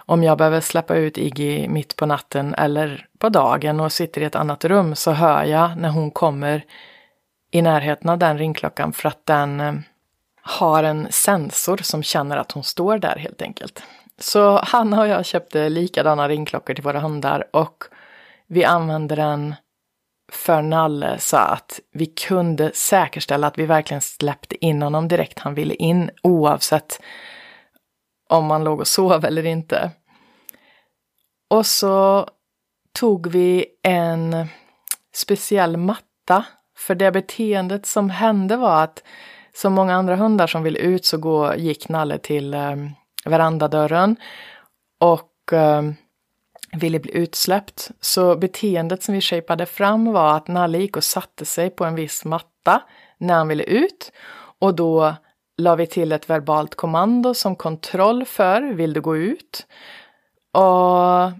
om 0.07 0.23
jag 0.23 0.39
behöver 0.39 0.61
släppa 0.61 0.97
ut 0.97 1.19
Iggy 1.19 1.69
mitt 1.69 1.97
på 1.97 2.07
natten 2.07 2.55
eller 2.55 3.07
på 3.19 3.29
dagen 3.29 3.81
och 3.81 3.93
sitter 3.93 4.21
i 4.21 4.25
ett 4.25 4.37
annat 4.37 4.65
rum 4.65 4.97
så 4.97 5.13
hör 5.13 5.45
jag 5.45 5.77
när 5.77 5.89
hon 5.89 6.11
kommer 6.11 6.65
i 7.51 7.63
närheten 7.63 8.11
av 8.11 8.19
den 8.19 8.39
ringklockan 8.39 8.93
för 8.93 9.09
att 9.09 9.27
den 9.27 9.61
eh, 9.61 9.75
har 10.43 10.83
en 10.83 11.07
sensor 11.11 11.77
som 11.77 12.03
känner 12.03 12.37
att 12.37 12.53
hon 12.53 12.65
står 12.65 12.99
där 12.99 13.17
helt 13.17 13.43
enkelt. 13.43 13.83
Så 14.19 14.59
Hanna 14.59 15.01
och 15.01 15.09
jag 15.09 15.27
köpte 15.27 15.69
likadana 15.69 16.29
ringklockor 16.29 16.75
till 16.75 16.85
våra 16.85 17.01
hundar 17.01 17.45
och 17.51 17.85
vi 18.47 18.65
använder 18.65 19.17
den 19.17 19.55
för 20.33 20.63
Nalle 20.63 21.19
så 21.19 21.37
att 21.37 21.81
vi 21.93 22.07
kunde 22.07 22.73
säkerställa 22.75 23.47
att 23.47 23.59
vi 23.59 23.67
verkligen 23.67 24.01
släppte 24.01 24.65
in 24.65 24.83
honom 24.83 25.09
direkt 25.09 25.39
han 25.39 25.55
ville 25.55 25.75
in 25.75 26.11
oavsett 26.23 27.01
om 28.29 28.47
man 28.47 28.65
låg 28.65 28.81
och 28.81 28.89
sov 28.89 29.25
eller 29.25 29.47
inte. 29.47 29.91
Och 31.51 31.67
så 31.67 32.29
tog 32.93 33.27
vi 33.27 33.67
en 33.83 34.47
speciell 35.15 35.77
matta. 35.77 36.45
För 36.77 36.95
det 36.95 37.13
beteendet 37.13 37.87
som 37.87 38.11
hände 38.11 38.57
var 38.57 38.83
att 38.83 39.03
som 39.53 39.73
många 39.73 39.95
andra 39.95 40.17
hundar 40.17 40.47
som 40.47 40.63
vill 40.63 40.77
ut 40.77 41.05
så 41.05 41.19
gå, 41.19 41.55
gick 41.57 41.89
Nalle 41.89 42.19
till 42.19 42.55
eh, 42.55 42.77
verandadörren 43.25 44.17
och 45.01 45.53
eh, 45.53 45.83
ville 46.77 47.01
bli 47.01 47.17
utsläppt. 47.17 47.91
Så 48.01 48.37
beteendet 48.37 49.03
som 49.03 49.15
vi 49.15 49.21
shapade 49.21 49.67
fram 49.67 50.13
var 50.13 50.37
att 50.37 50.49
Nalle 50.49 50.79
gick 50.79 50.97
och 50.97 51.05
satte 51.05 51.45
sig 51.45 51.71
på 51.71 51.85
en 51.85 51.95
viss 51.95 52.25
matta 52.25 52.83
när 53.19 53.35
han 53.35 53.49
ville 53.49 53.65
ut 53.65 54.13
och 54.59 54.75
då 54.75 55.15
la 55.57 55.77
vi 55.77 55.87
till 55.87 56.13
ett 56.13 56.31
verbalt 56.31 56.75
kommando 56.75 57.35
som 57.35 57.57
kontroll 57.57 58.25
för 58.25 58.63
vill 58.63 58.93
du 58.93 59.01
gå 59.01 59.17
ut? 59.17 59.67
Och 60.53 61.33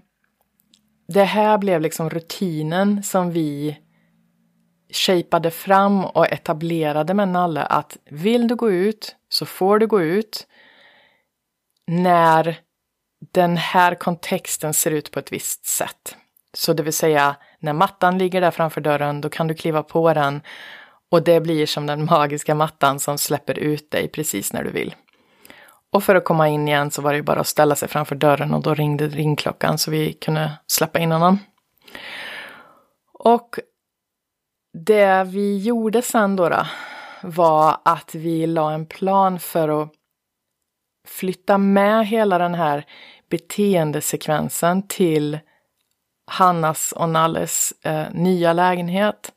det 1.07 1.23
här 1.23 1.57
blev 1.57 1.81
liksom 1.81 2.09
rutinen 2.09 3.03
som 3.03 3.31
vi 3.31 3.77
shapade 4.93 5.51
fram 5.51 6.05
och 6.05 6.31
etablerade 6.31 7.13
med 7.13 7.27
Nalle 7.27 7.63
att 7.63 7.97
vill 8.09 8.47
du 8.47 8.55
gå 8.55 8.71
ut 8.71 9.15
så 9.29 9.45
får 9.45 9.79
du 9.79 9.87
gå 9.87 10.01
ut 10.01 10.47
när 11.87 12.64
den 13.33 13.57
här 13.57 13.95
kontexten 13.95 14.73
ser 14.73 14.91
ut 14.91 15.11
på 15.11 15.19
ett 15.19 15.31
visst 15.31 15.65
sätt. 15.65 16.15
Så 16.53 16.73
det 16.73 16.83
vill 16.83 16.93
säga, 16.93 17.35
när 17.59 17.73
mattan 17.73 18.17
ligger 18.17 18.41
där 18.41 18.51
framför 18.51 18.81
dörren, 18.81 19.21
då 19.21 19.29
kan 19.29 19.47
du 19.47 19.53
kliva 19.53 19.83
på 19.83 20.13
den 20.13 20.41
och 21.11 21.23
det 21.23 21.41
blir 21.41 21.65
som 21.65 21.87
den 21.87 22.05
magiska 22.05 22.55
mattan 22.55 22.99
som 22.99 23.17
släpper 23.17 23.59
ut 23.59 23.91
dig 23.91 24.07
precis 24.07 24.53
när 24.53 24.63
du 24.63 24.71
vill. 24.71 24.95
Och 25.91 26.03
för 26.03 26.15
att 26.15 26.23
komma 26.23 26.49
in 26.49 26.67
igen 26.67 26.91
så 26.91 27.01
var 27.01 27.11
det 27.11 27.17
ju 27.17 27.23
bara 27.23 27.39
att 27.39 27.47
ställa 27.47 27.75
sig 27.75 27.87
framför 27.87 28.15
dörren 28.15 28.53
och 28.53 28.61
då 28.61 28.73
ringde 28.73 29.07
ringklockan 29.07 29.77
så 29.77 29.91
vi 29.91 30.13
kunde 30.13 30.51
släppa 30.67 30.99
in 30.99 31.11
honom. 31.11 31.39
Och 33.13 33.59
det 34.73 35.23
vi 35.23 35.57
gjorde 35.57 36.01
sen 36.01 36.35
då, 36.35 36.49
då 36.49 36.65
var 37.21 37.77
att 37.85 38.15
vi 38.15 38.47
la 38.47 38.71
en 38.71 38.85
plan 38.85 39.39
för 39.39 39.81
att 39.81 39.89
flytta 41.05 41.57
med 41.57 42.07
hela 42.07 42.37
den 42.37 42.53
här 42.53 42.85
beteendesekvensen 43.29 44.87
till 44.87 45.39
Hannas 46.27 46.91
och 46.91 47.09
Nalles 47.09 47.73
eh, 47.83 48.05
nya 48.11 48.53
lägenhet. 48.53 49.31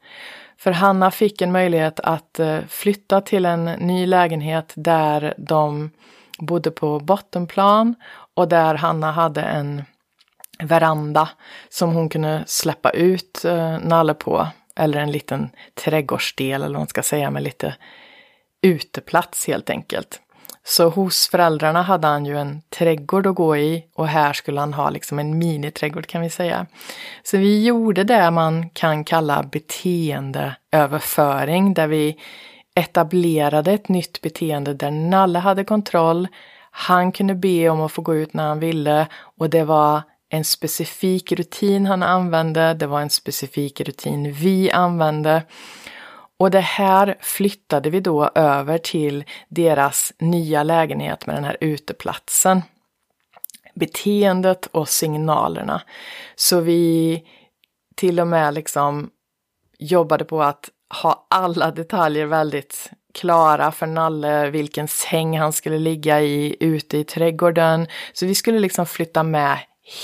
För 0.58 0.70
Hanna 0.70 1.10
fick 1.10 1.42
en 1.42 1.52
möjlighet 1.52 2.00
att 2.00 2.38
eh, 2.38 2.60
flytta 2.68 3.20
till 3.20 3.46
en 3.46 3.64
ny 3.64 4.06
lägenhet 4.06 4.72
där 4.76 5.34
de 5.36 5.90
bodde 6.38 6.70
på 6.70 7.00
bottenplan 7.00 7.94
och 8.34 8.48
där 8.48 8.74
Hanna 8.74 9.12
hade 9.12 9.42
en 9.42 9.82
veranda 10.62 11.28
som 11.68 11.94
hon 11.94 12.08
kunde 12.08 12.44
släppa 12.46 12.90
ut 12.90 13.44
eh, 13.44 13.78
Nalle 13.78 14.14
på. 14.14 14.46
Eller 14.76 15.00
en 15.00 15.12
liten 15.12 15.50
trädgårdsdel 15.74 16.62
eller 16.62 16.74
vad 16.74 16.80
man 16.80 16.86
ska 16.86 17.02
säga 17.02 17.30
med 17.30 17.42
lite 17.42 17.74
uteplats 18.62 19.46
helt 19.46 19.70
enkelt. 19.70 20.20
Så 20.70 20.88
hos 20.88 21.28
föräldrarna 21.28 21.82
hade 21.82 22.06
han 22.06 22.26
ju 22.26 22.38
en 22.38 22.62
trädgård 22.78 23.26
att 23.26 23.34
gå 23.34 23.56
i 23.56 23.84
och 23.94 24.08
här 24.08 24.32
skulle 24.32 24.60
han 24.60 24.74
ha 24.74 24.90
liksom 24.90 25.18
en 25.18 25.38
miniträdgård 25.38 26.06
kan 26.06 26.22
vi 26.22 26.30
säga. 26.30 26.66
Så 27.22 27.36
vi 27.36 27.64
gjorde 27.64 28.04
det 28.04 28.30
man 28.30 28.70
kan 28.70 29.04
kalla 29.04 29.42
beteendeöverföring 29.42 31.74
där 31.74 31.86
vi 31.86 32.16
etablerade 32.74 33.72
ett 33.72 33.88
nytt 33.88 34.20
beteende 34.20 34.74
där 34.74 34.90
Nalle 34.90 35.38
hade 35.38 35.64
kontroll. 35.64 36.28
Han 36.70 37.12
kunde 37.12 37.34
be 37.34 37.68
om 37.68 37.80
att 37.80 37.92
få 37.92 38.02
gå 38.02 38.14
ut 38.14 38.34
när 38.34 38.48
han 38.48 38.60
ville 38.60 39.06
och 39.38 39.50
det 39.50 39.64
var 39.64 40.02
en 40.30 40.44
specifik 40.44 41.32
rutin 41.32 41.86
han 41.86 42.02
använde, 42.02 42.74
det 42.74 42.86
var 42.86 43.00
en 43.00 43.10
specifik 43.10 43.80
rutin 43.80 44.32
vi 44.32 44.70
använde. 44.70 45.42
Och 46.38 46.50
det 46.50 46.60
här 46.60 47.16
flyttade 47.20 47.90
vi 47.90 48.00
då 48.00 48.30
över 48.34 48.78
till 48.78 49.24
deras 49.48 50.12
nya 50.18 50.62
lägenhet 50.62 51.26
med 51.26 51.36
den 51.36 51.44
här 51.44 51.56
uteplatsen. 51.60 52.62
Beteendet 53.74 54.66
och 54.66 54.88
signalerna. 54.88 55.82
Så 56.36 56.60
vi 56.60 57.22
till 57.96 58.20
och 58.20 58.26
med 58.26 58.54
liksom 58.54 59.10
jobbade 59.78 60.24
på 60.24 60.42
att 60.42 60.70
ha 61.02 61.26
alla 61.30 61.70
detaljer 61.70 62.26
väldigt 62.26 62.90
klara 63.14 63.72
för 63.72 63.86
Nalle, 63.86 64.50
vilken 64.50 64.88
säng 64.88 65.38
han 65.38 65.52
skulle 65.52 65.78
ligga 65.78 66.20
i 66.20 66.56
ute 66.60 66.98
i 66.98 67.04
trädgården. 67.04 67.86
Så 68.12 68.26
vi 68.26 68.34
skulle 68.34 68.58
liksom 68.58 68.86
flytta 68.86 69.22
med 69.22 69.58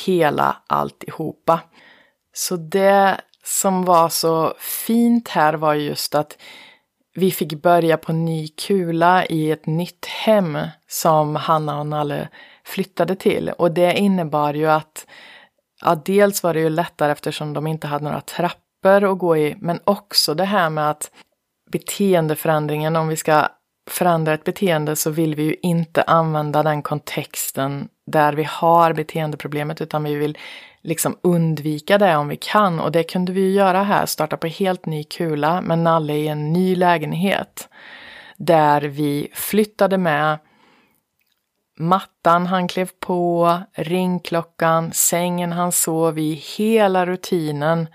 hela 0.05 0.57
alltihopa. 0.67 1.61
Så 2.33 2.57
det 2.57 3.21
som 3.45 3.85
var 3.85 4.09
så 4.09 4.55
fint 4.59 5.29
här 5.29 5.55
var 5.55 5.75
just 5.75 6.15
att 6.15 6.39
vi 7.15 7.31
fick 7.31 7.63
börja 7.63 7.97
på 7.97 8.13
ny 8.13 8.49
kula 8.49 9.27
i 9.27 9.51
ett 9.51 9.67
nytt 9.67 10.07
hem 10.07 10.59
som 10.89 11.37
Hanna 11.37 11.79
och 11.81 11.87
Nalle 11.87 12.29
flyttade 12.65 13.17
till. 13.17 13.49
Och 13.49 13.71
det 13.71 13.93
innebar 13.93 14.55
ju 14.55 14.67
att, 14.67 15.07
ja, 15.83 15.95
dels 15.95 16.43
var 16.43 16.55
det 16.55 16.61
ju 16.61 16.71
lättare 16.71 17.13
eftersom 17.13 17.53
de 17.53 17.67
inte 17.67 17.87
hade 17.87 18.05
några 18.05 18.21
trappor 18.21 19.13
att 19.13 19.19
gå 19.19 19.37
i, 19.37 19.57
men 19.59 19.81
också 19.85 20.35
det 20.35 20.45
här 20.45 20.71
med 20.71 20.91
att 20.91 21.11
beteendeförändringen, 21.73 22.97
om 22.97 23.09
vi 23.09 23.17
ska 23.17 23.49
förändra 23.91 24.35
ett 24.35 24.45
beteende 24.45 24.97
så 24.97 25.11
vill 25.11 25.35
vi 25.35 25.43
ju 25.43 25.57
inte 25.63 26.03
använda 26.03 26.63
den 26.63 26.83
kontexten 26.83 27.89
där 28.07 28.33
vi 28.33 28.45
har 28.45 28.93
beteendeproblemet 28.93 29.81
utan 29.81 30.05
vi 30.05 30.15
vill 30.15 30.39
liksom 30.83 31.19
undvika 31.23 31.99
det 31.99 32.17
om 32.17 32.29
vi 32.29 32.37
kan 32.37 32.81
och 32.81 32.93
det 32.93 33.03
kunde 33.03 33.33
vi 33.33 33.41
ju 33.41 33.51
göra 33.51 33.83
här, 33.83 34.07
starta 34.07 34.37
på 34.37 34.47
helt 34.47 34.87
ny 34.87 35.05
kula 35.05 35.61
med 35.61 35.79
Nalle 35.79 36.15
i 36.15 36.29
en 36.29 36.53
ny 36.53 36.77
lägenhet. 36.77 37.69
Där 38.37 38.81
vi 38.81 39.29
flyttade 39.35 39.99
med 39.99 40.39
mattan 41.79 42.47
han 42.47 42.69
klev 42.69 42.91
på, 43.01 43.59
ringklockan, 43.73 44.93
sängen 44.93 45.53
han 45.53 45.73
sov 45.73 46.19
i, 46.19 46.33
hela 46.57 47.07
rutinen 47.07 47.89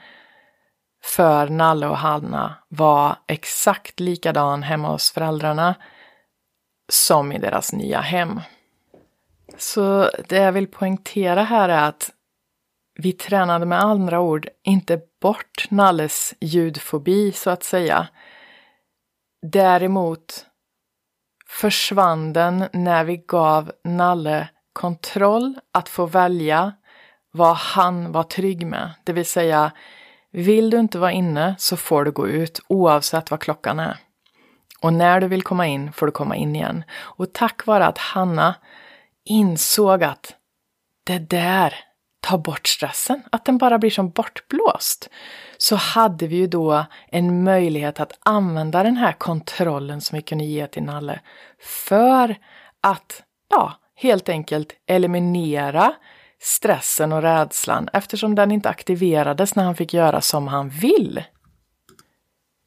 för 1.03 1.49
Nalle 1.49 1.87
och 1.87 1.97
Hanna 1.97 2.55
var 2.67 3.15
exakt 3.27 3.99
likadan 3.99 4.63
hemma 4.63 4.91
hos 4.91 5.11
föräldrarna 5.11 5.75
som 6.91 7.31
i 7.31 7.37
deras 7.37 7.73
nya 7.73 8.01
hem. 8.01 8.41
Så 9.57 10.09
det 10.27 10.37
jag 10.37 10.51
vill 10.51 10.67
poängtera 10.67 11.43
här 11.43 11.69
är 11.69 11.87
att 11.87 12.11
vi 12.95 13.13
tränade 13.13 13.65
med 13.65 13.81
andra 13.83 14.19
ord 14.19 14.47
inte 14.63 15.01
bort 15.21 15.67
Nalles 15.69 16.33
ljudfobi 16.39 17.31
så 17.31 17.49
att 17.49 17.63
säga. 17.63 18.07
Däremot 19.41 20.45
försvann 21.47 22.33
den 22.33 22.65
när 22.73 23.03
vi 23.03 23.17
gav 23.17 23.71
Nalle 23.83 24.49
kontroll 24.73 25.59
att 25.71 25.89
få 25.89 26.05
välja 26.05 26.73
vad 27.31 27.55
han 27.55 28.11
var 28.11 28.23
trygg 28.23 28.65
med. 28.67 28.91
Det 29.03 29.13
vill 29.13 29.25
säga, 29.25 29.71
vill 30.31 30.69
du 30.69 30.79
inte 30.79 30.99
vara 30.99 31.11
inne 31.11 31.55
så 31.57 31.77
får 31.77 32.05
du 32.05 32.11
gå 32.11 32.27
ut 32.27 32.59
oavsett 32.67 33.31
vad 33.31 33.39
klockan 33.39 33.79
är. 33.79 33.97
Och 34.81 34.93
när 34.93 35.21
du 35.21 35.27
vill 35.27 35.43
komma 35.43 35.67
in 35.67 35.93
får 35.93 36.05
du 36.05 36.11
komma 36.11 36.35
in 36.35 36.55
igen. 36.55 36.83
Och 36.99 37.33
tack 37.33 37.65
vare 37.65 37.85
att 37.85 37.97
Hanna 37.97 38.55
insåg 39.25 40.03
att 40.03 40.35
det 41.03 41.19
där 41.19 41.73
tar 42.21 42.37
bort 42.37 42.67
stressen, 42.67 43.23
att 43.31 43.45
den 43.45 43.57
bara 43.57 43.79
blir 43.79 43.89
som 43.89 44.09
bortblåst, 44.09 45.09
så 45.57 45.75
hade 45.75 46.27
vi 46.27 46.35
ju 46.35 46.47
då 46.47 46.85
en 47.07 47.43
möjlighet 47.43 47.99
att 47.99 48.19
använda 48.23 48.83
den 48.83 48.97
här 48.97 49.11
kontrollen 49.11 50.01
som 50.01 50.15
vi 50.15 50.21
kunde 50.21 50.43
ge 50.43 50.67
till 50.67 50.83
Nalle 50.83 51.19
för 51.59 52.35
att, 52.81 53.23
ja, 53.49 53.73
helt 53.95 54.29
enkelt 54.29 54.73
eliminera 54.87 55.93
stressen 56.41 57.13
och 57.13 57.21
rädslan 57.21 57.89
eftersom 57.93 58.35
den 58.35 58.51
inte 58.51 58.69
aktiverades 58.69 59.55
när 59.55 59.63
han 59.63 59.75
fick 59.75 59.93
göra 59.93 60.21
som 60.21 60.47
han 60.47 60.69
vill. 60.69 61.23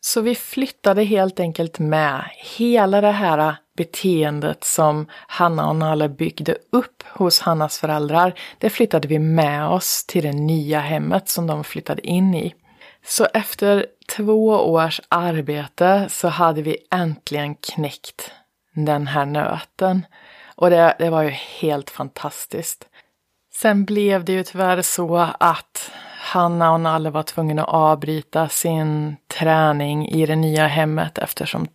Så 0.01 0.21
vi 0.21 0.35
flyttade 0.35 1.05
helt 1.05 1.41
enkelt 1.41 1.79
med 1.79 2.31
hela 2.57 3.01
det 3.01 3.11
här 3.11 3.57
beteendet 3.77 4.65
som 4.65 5.07
Hanna 5.27 5.69
och 5.69 5.77
Nalle 5.77 6.09
byggde 6.09 6.57
upp 6.73 7.03
hos 7.07 7.41
Hannas 7.41 7.79
föräldrar. 7.79 8.35
Det 8.59 8.71
flyttade 8.71 9.09
vi 9.09 9.19
med 9.19 9.69
oss 9.69 10.05
till 10.07 10.23
det 10.23 10.33
nya 10.33 10.81
hemmet 10.81 11.29
som 11.29 11.47
de 11.47 11.65
flyttade 11.65 12.07
in 12.07 12.35
i. 12.35 12.55
Så 13.05 13.27
efter 13.35 13.87
två 14.17 14.49
års 14.49 15.01
arbete 15.09 16.07
så 16.09 16.29
hade 16.29 16.63
vi 16.63 16.77
äntligen 16.91 17.55
knäckt 17.55 18.31
den 18.75 19.07
här 19.07 19.27
nöten. 19.27 20.07
Och 20.57 20.71
det, 20.71 20.97
det 20.99 21.11
var 21.11 21.23
ju 21.23 21.31
helt 21.31 21.91
fantastiskt. 21.91 22.89
Sen 23.55 23.85
blev 23.85 24.25
det 24.25 24.33
ju 24.33 24.45
tyvärr 24.45 24.83
så 24.83 25.17
att 25.41 25.91
Hanna 26.19 26.73
och 26.73 26.81
Nalle 26.81 27.11
var 27.11 27.23
tvungna 27.23 27.63
att 27.63 27.69
avbryta 27.69 28.49
sin 28.49 29.17
träning 29.27 30.09
i 30.09 30.27
det 30.27 30.37
nya 30.37 30.67
hemmet 30.67 31.19
eftersom 31.19 31.67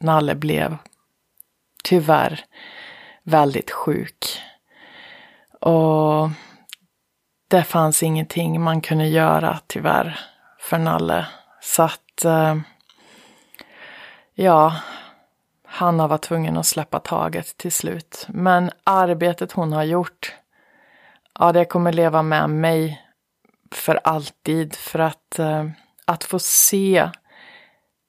Nalle 0.00 0.34
blev 0.34 0.76
tyvärr 1.84 2.44
väldigt 3.22 3.70
sjuk. 3.70 4.42
Och 5.60 6.30
det 7.48 7.62
fanns 7.62 8.02
ingenting 8.02 8.60
man 8.60 8.80
kunde 8.80 9.06
göra 9.06 9.60
tyvärr 9.66 10.20
för 10.60 10.78
Nalle. 10.78 11.26
Så 11.60 11.82
att, 11.82 12.24
eh, 12.24 12.56
ja, 14.34 14.76
Hanna 15.66 16.06
var 16.06 16.18
tvungen 16.18 16.56
att 16.56 16.66
släppa 16.66 17.00
taget 17.00 17.56
till 17.56 17.72
slut. 17.72 18.26
Men 18.28 18.70
arbetet 18.84 19.52
hon 19.52 19.72
har 19.72 19.84
gjort, 19.84 20.34
ja 21.38 21.52
det 21.52 21.64
kommer 21.64 21.92
leva 21.92 22.22
med 22.22 22.50
mig 22.50 23.02
för 23.72 24.00
alltid. 24.04 24.74
För 24.74 24.98
att, 24.98 25.38
eh, 25.38 25.66
att 26.04 26.24
få 26.24 26.38
se 26.38 27.10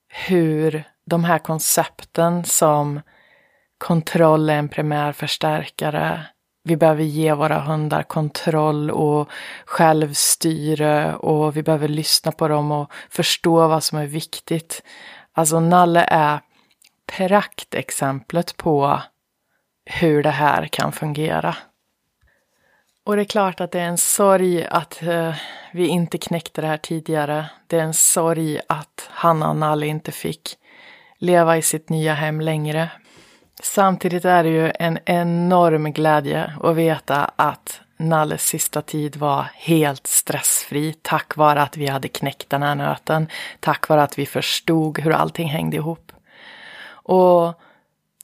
hur 0.07 0.83
de 1.05 1.23
här 1.23 1.39
koncepten 1.39 2.45
som 2.45 3.01
kontroll 3.77 4.49
är 4.49 4.57
en 4.57 4.69
primär 4.69 5.11
förstärkare. 5.11 6.25
Vi 6.63 6.77
behöver 6.77 7.03
ge 7.03 7.33
våra 7.33 7.59
hundar 7.59 8.03
kontroll 8.03 8.91
och 8.91 9.29
självstyre 9.65 11.15
och 11.15 11.57
vi 11.57 11.63
behöver 11.63 11.87
lyssna 11.87 12.31
på 12.31 12.47
dem 12.47 12.71
och 12.71 12.91
förstå 13.09 13.67
vad 13.67 13.83
som 13.83 13.97
är 13.97 14.05
viktigt. 14.05 14.83
Alltså 15.33 15.59
Nalle 15.59 16.05
är 16.07 16.39
praktexemplet 17.17 18.57
på 18.57 19.01
hur 19.85 20.23
det 20.23 20.29
här 20.29 20.67
kan 20.67 20.91
fungera. 20.91 21.55
Och 23.05 23.15
det 23.15 23.21
är 23.21 23.25
klart 23.25 23.61
att 23.61 23.71
det 23.71 23.79
är 23.79 23.87
en 23.87 23.97
sorg 23.97 24.65
att 24.65 25.03
eh, 25.03 25.35
vi 25.73 25.87
inte 25.87 26.17
knäckte 26.17 26.61
det 26.61 26.67
här 26.67 26.77
tidigare. 26.77 27.45
Det 27.67 27.77
är 27.77 27.83
en 27.83 27.93
sorg 27.93 28.59
att 28.69 29.09
Hanna 29.09 29.49
och 29.49 29.55
Nalle 29.55 29.87
inte 29.87 30.11
fick 30.11 30.57
leva 31.17 31.57
i 31.57 31.61
sitt 31.61 31.89
nya 31.89 32.13
hem 32.13 32.41
längre. 32.41 32.89
Samtidigt 33.63 34.25
är 34.25 34.43
det 34.43 34.49
ju 34.49 34.71
en 34.79 34.99
enorm 35.05 35.93
glädje 35.93 36.53
att 36.63 36.75
veta 36.75 37.31
att 37.35 37.81
Nalles 37.97 38.45
sista 38.45 38.81
tid 38.81 39.15
var 39.15 39.45
helt 39.53 40.07
stressfri 40.07 40.95
tack 41.01 41.35
vare 41.35 41.61
att 41.61 41.77
vi 41.77 41.87
hade 41.87 42.07
knäckt 42.07 42.49
den 42.49 42.63
här 42.63 42.75
nöten. 42.75 43.27
Tack 43.59 43.87
vare 43.87 44.03
att 44.03 44.19
vi 44.19 44.25
förstod 44.25 44.99
hur 44.99 45.11
allting 45.11 45.49
hängde 45.49 45.77
ihop. 45.77 46.11
Och 46.87 47.61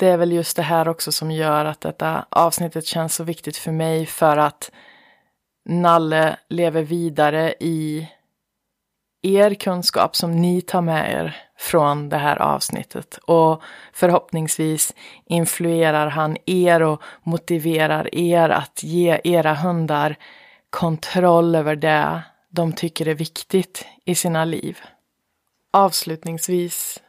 det 0.02 0.08
är 0.08 0.18
väl 0.18 0.32
just 0.32 0.56
det 0.56 0.64
här 0.64 0.88
också 0.88 1.12
som 1.12 1.32
gör 1.32 1.66
att 1.66 1.82
detta 1.82 2.26
avsnittet 2.30 2.86
känns 2.86 3.16
så 3.16 3.24
viktigt 3.24 3.58
för 3.58 3.72
mig 3.72 4.06
för 4.06 4.38
att 4.38 4.72
Nalle 5.66 6.38
lever 6.50 6.84
vidare 6.84 7.54
i 7.60 8.08
er 9.22 9.54
kunskap 9.54 10.16
som 10.16 10.32
ni 10.32 10.62
tar 10.62 10.82
med 10.82 11.14
er 11.14 11.38
från 11.58 12.10
det 12.10 12.18
här 12.18 12.42
avsnittet 12.42 13.18
och 13.18 13.62
förhoppningsvis 13.94 14.94
influerar 15.26 16.08
han 16.08 16.38
er 16.46 16.82
och 16.82 17.02
motiverar 17.24 18.16
er 18.16 18.50
att 18.50 18.84
ge 18.84 19.22
era 19.24 19.54
hundar 19.54 20.16
kontroll 20.70 21.56
över 21.56 21.76
det 21.76 22.22
de 22.50 22.74
tycker 22.74 23.08
är 23.08 23.16
viktigt 23.16 23.86
i 24.06 24.16
sina 24.16 24.46
liv. 24.46 24.80
Avslutningsvis, 25.72 27.00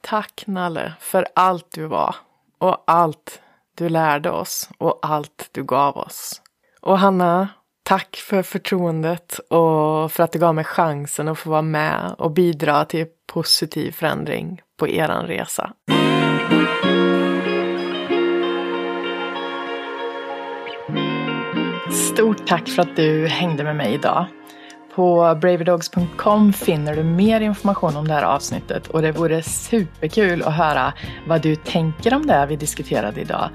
tack 0.00 0.44
Nalle 0.46 0.92
för 1.00 1.26
allt 1.34 1.66
du 1.70 1.86
var 1.86 2.14
och 2.62 2.84
allt 2.86 3.40
du 3.74 3.88
lärde 3.88 4.30
oss 4.30 4.70
och 4.78 4.98
allt 5.02 5.48
du 5.52 5.64
gav 5.64 5.96
oss. 5.96 6.42
Och 6.80 6.98
Hanna, 6.98 7.48
tack 7.82 8.16
för 8.16 8.42
förtroendet 8.42 9.38
och 9.38 10.12
för 10.12 10.20
att 10.20 10.32
du 10.32 10.38
gav 10.38 10.54
mig 10.54 10.64
chansen 10.64 11.28
att 11.28 11.38
få 11.38 11.50
vara 11.50 11.62
med 11.62 12.14
och 12.18 12.30
bidra 12.30 12.84
till 12.84 13.06
positiv 13.32 13.92
förändring 13.92 14.60
på 14.78 14.88
eran 14.88 15.26
resa. 15.26 15.72
Stort 21.90 22.46
tack 22.46 22.68
för 22.68 22.82
att 22.82 22.96
du 22.96 23.26
hängde 23.26 23.64
med 23.64 23.76
mig 23.76 23.94
idag. 23.94 24.26
På 24.94 25.38
braverdogs.com 25.40 26.52
finner 26.52 26.96
du 26.96 27.02
mer 27.02 27.40
information 27.40 27.96
om 27.96 28.08
det 28.08 28.14
här 28.14 28.22
avsnittet 28.22 28.86
och 28.86 29.02
det 29.02 29.12
vore 29.12 29.42
superkul 29.42 30.42
att 30.42 30.54
höra 30.54 30.92
vad 31.26 31.42
du 31.42 31.56
tänker 31.56 32.14
om 32.14 32.26
det 32.26 32.46
vi 32.48 32.56
diskuterade 32.56 33.20
idag. 33.20 33.50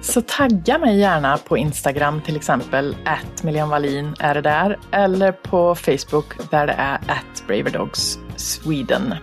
Så 0.00 0.22
tagga 0.22 0.78
mig 0.78 0.98
gärna 0.98 1.38
på 1.38 1.58
Instagram 1.58 2.20
till 2.20 2.36
exempel, 2.36 2.96
att 3.04 3.44
Wallin 3.44 4.14
är 4.18 4.34
det 4.34 4.40
där, 4.40 4.78
eller 4.90 5.32
på 5.32 5.74
Facebook 5.74 6.50
där 6.50 6.66
det 6.66 6.72
är 6.72 6.94
at 6.94 7.46
Braverdogs 7.46 8.18
Sweden. 8.36 9.14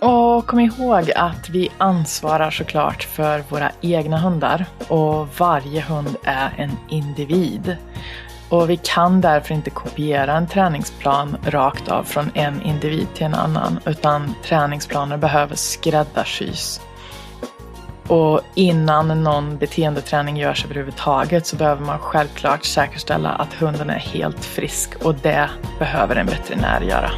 Och 0.00 0.46
kom 0.46 0.60
ihåg 0.60 1.10
att 1.16 1.50
vi 1.50 1.68
ansvarar 1.78 2.50
såklart 2.50 3.02
för 3.02 3.44
våra 3.48 3.70
egna 3.80 4.18
hundar 4.18 4.66
och 4.88 5.28
varje 5.38 5.80
hund 5.80 6.16
är 6.24 6.54
en 6.56 6.70
individ. 6.88 7.76
Och 8.48 8.70
vi 8.70 8.76
kan 8.76 9.20
därför 9.20 9.54
inte 9.54 9.70
kopiera 9.70 10.36
en 10.36 10.46
träningsplan 10.46 11.36
rakt 11.46 11.88
av 11.88 12.04
från 12.04 12.30
en 12.34 12.62
individ 12.62 13.06
till 13.14 13.26
en 13.26 13.34
annan, 13.34 13.78
utan 13.86 14.34
träningsplaner 14.44 15.16
behöver 15.16 15.54
skräddarsys. 15.54 16.80
Och 18.08 18.40
innan 18.54 19.22
någon 19.22 19.58
beteendeträning 19.58 20.36
görs 20.36 20.64
överhuvudtaget 20.64 21.46
så 21.46 21.56
behöver 21.56 21.84
man 21.84 21.98
självklart 21.98 22.64
säkerställa 22.64 23.28
att 23.28 23.54
hunden 23.54 23.90
är 23.90 23.98
helt 23.98 24.44
frisk 24.44 24.94
och 25.04 25.14
det 25.14 25.50
behöver 25.78 26.16
en 26.16 26.26
veterinär 26.26 26.80
göra. 26.80 27.10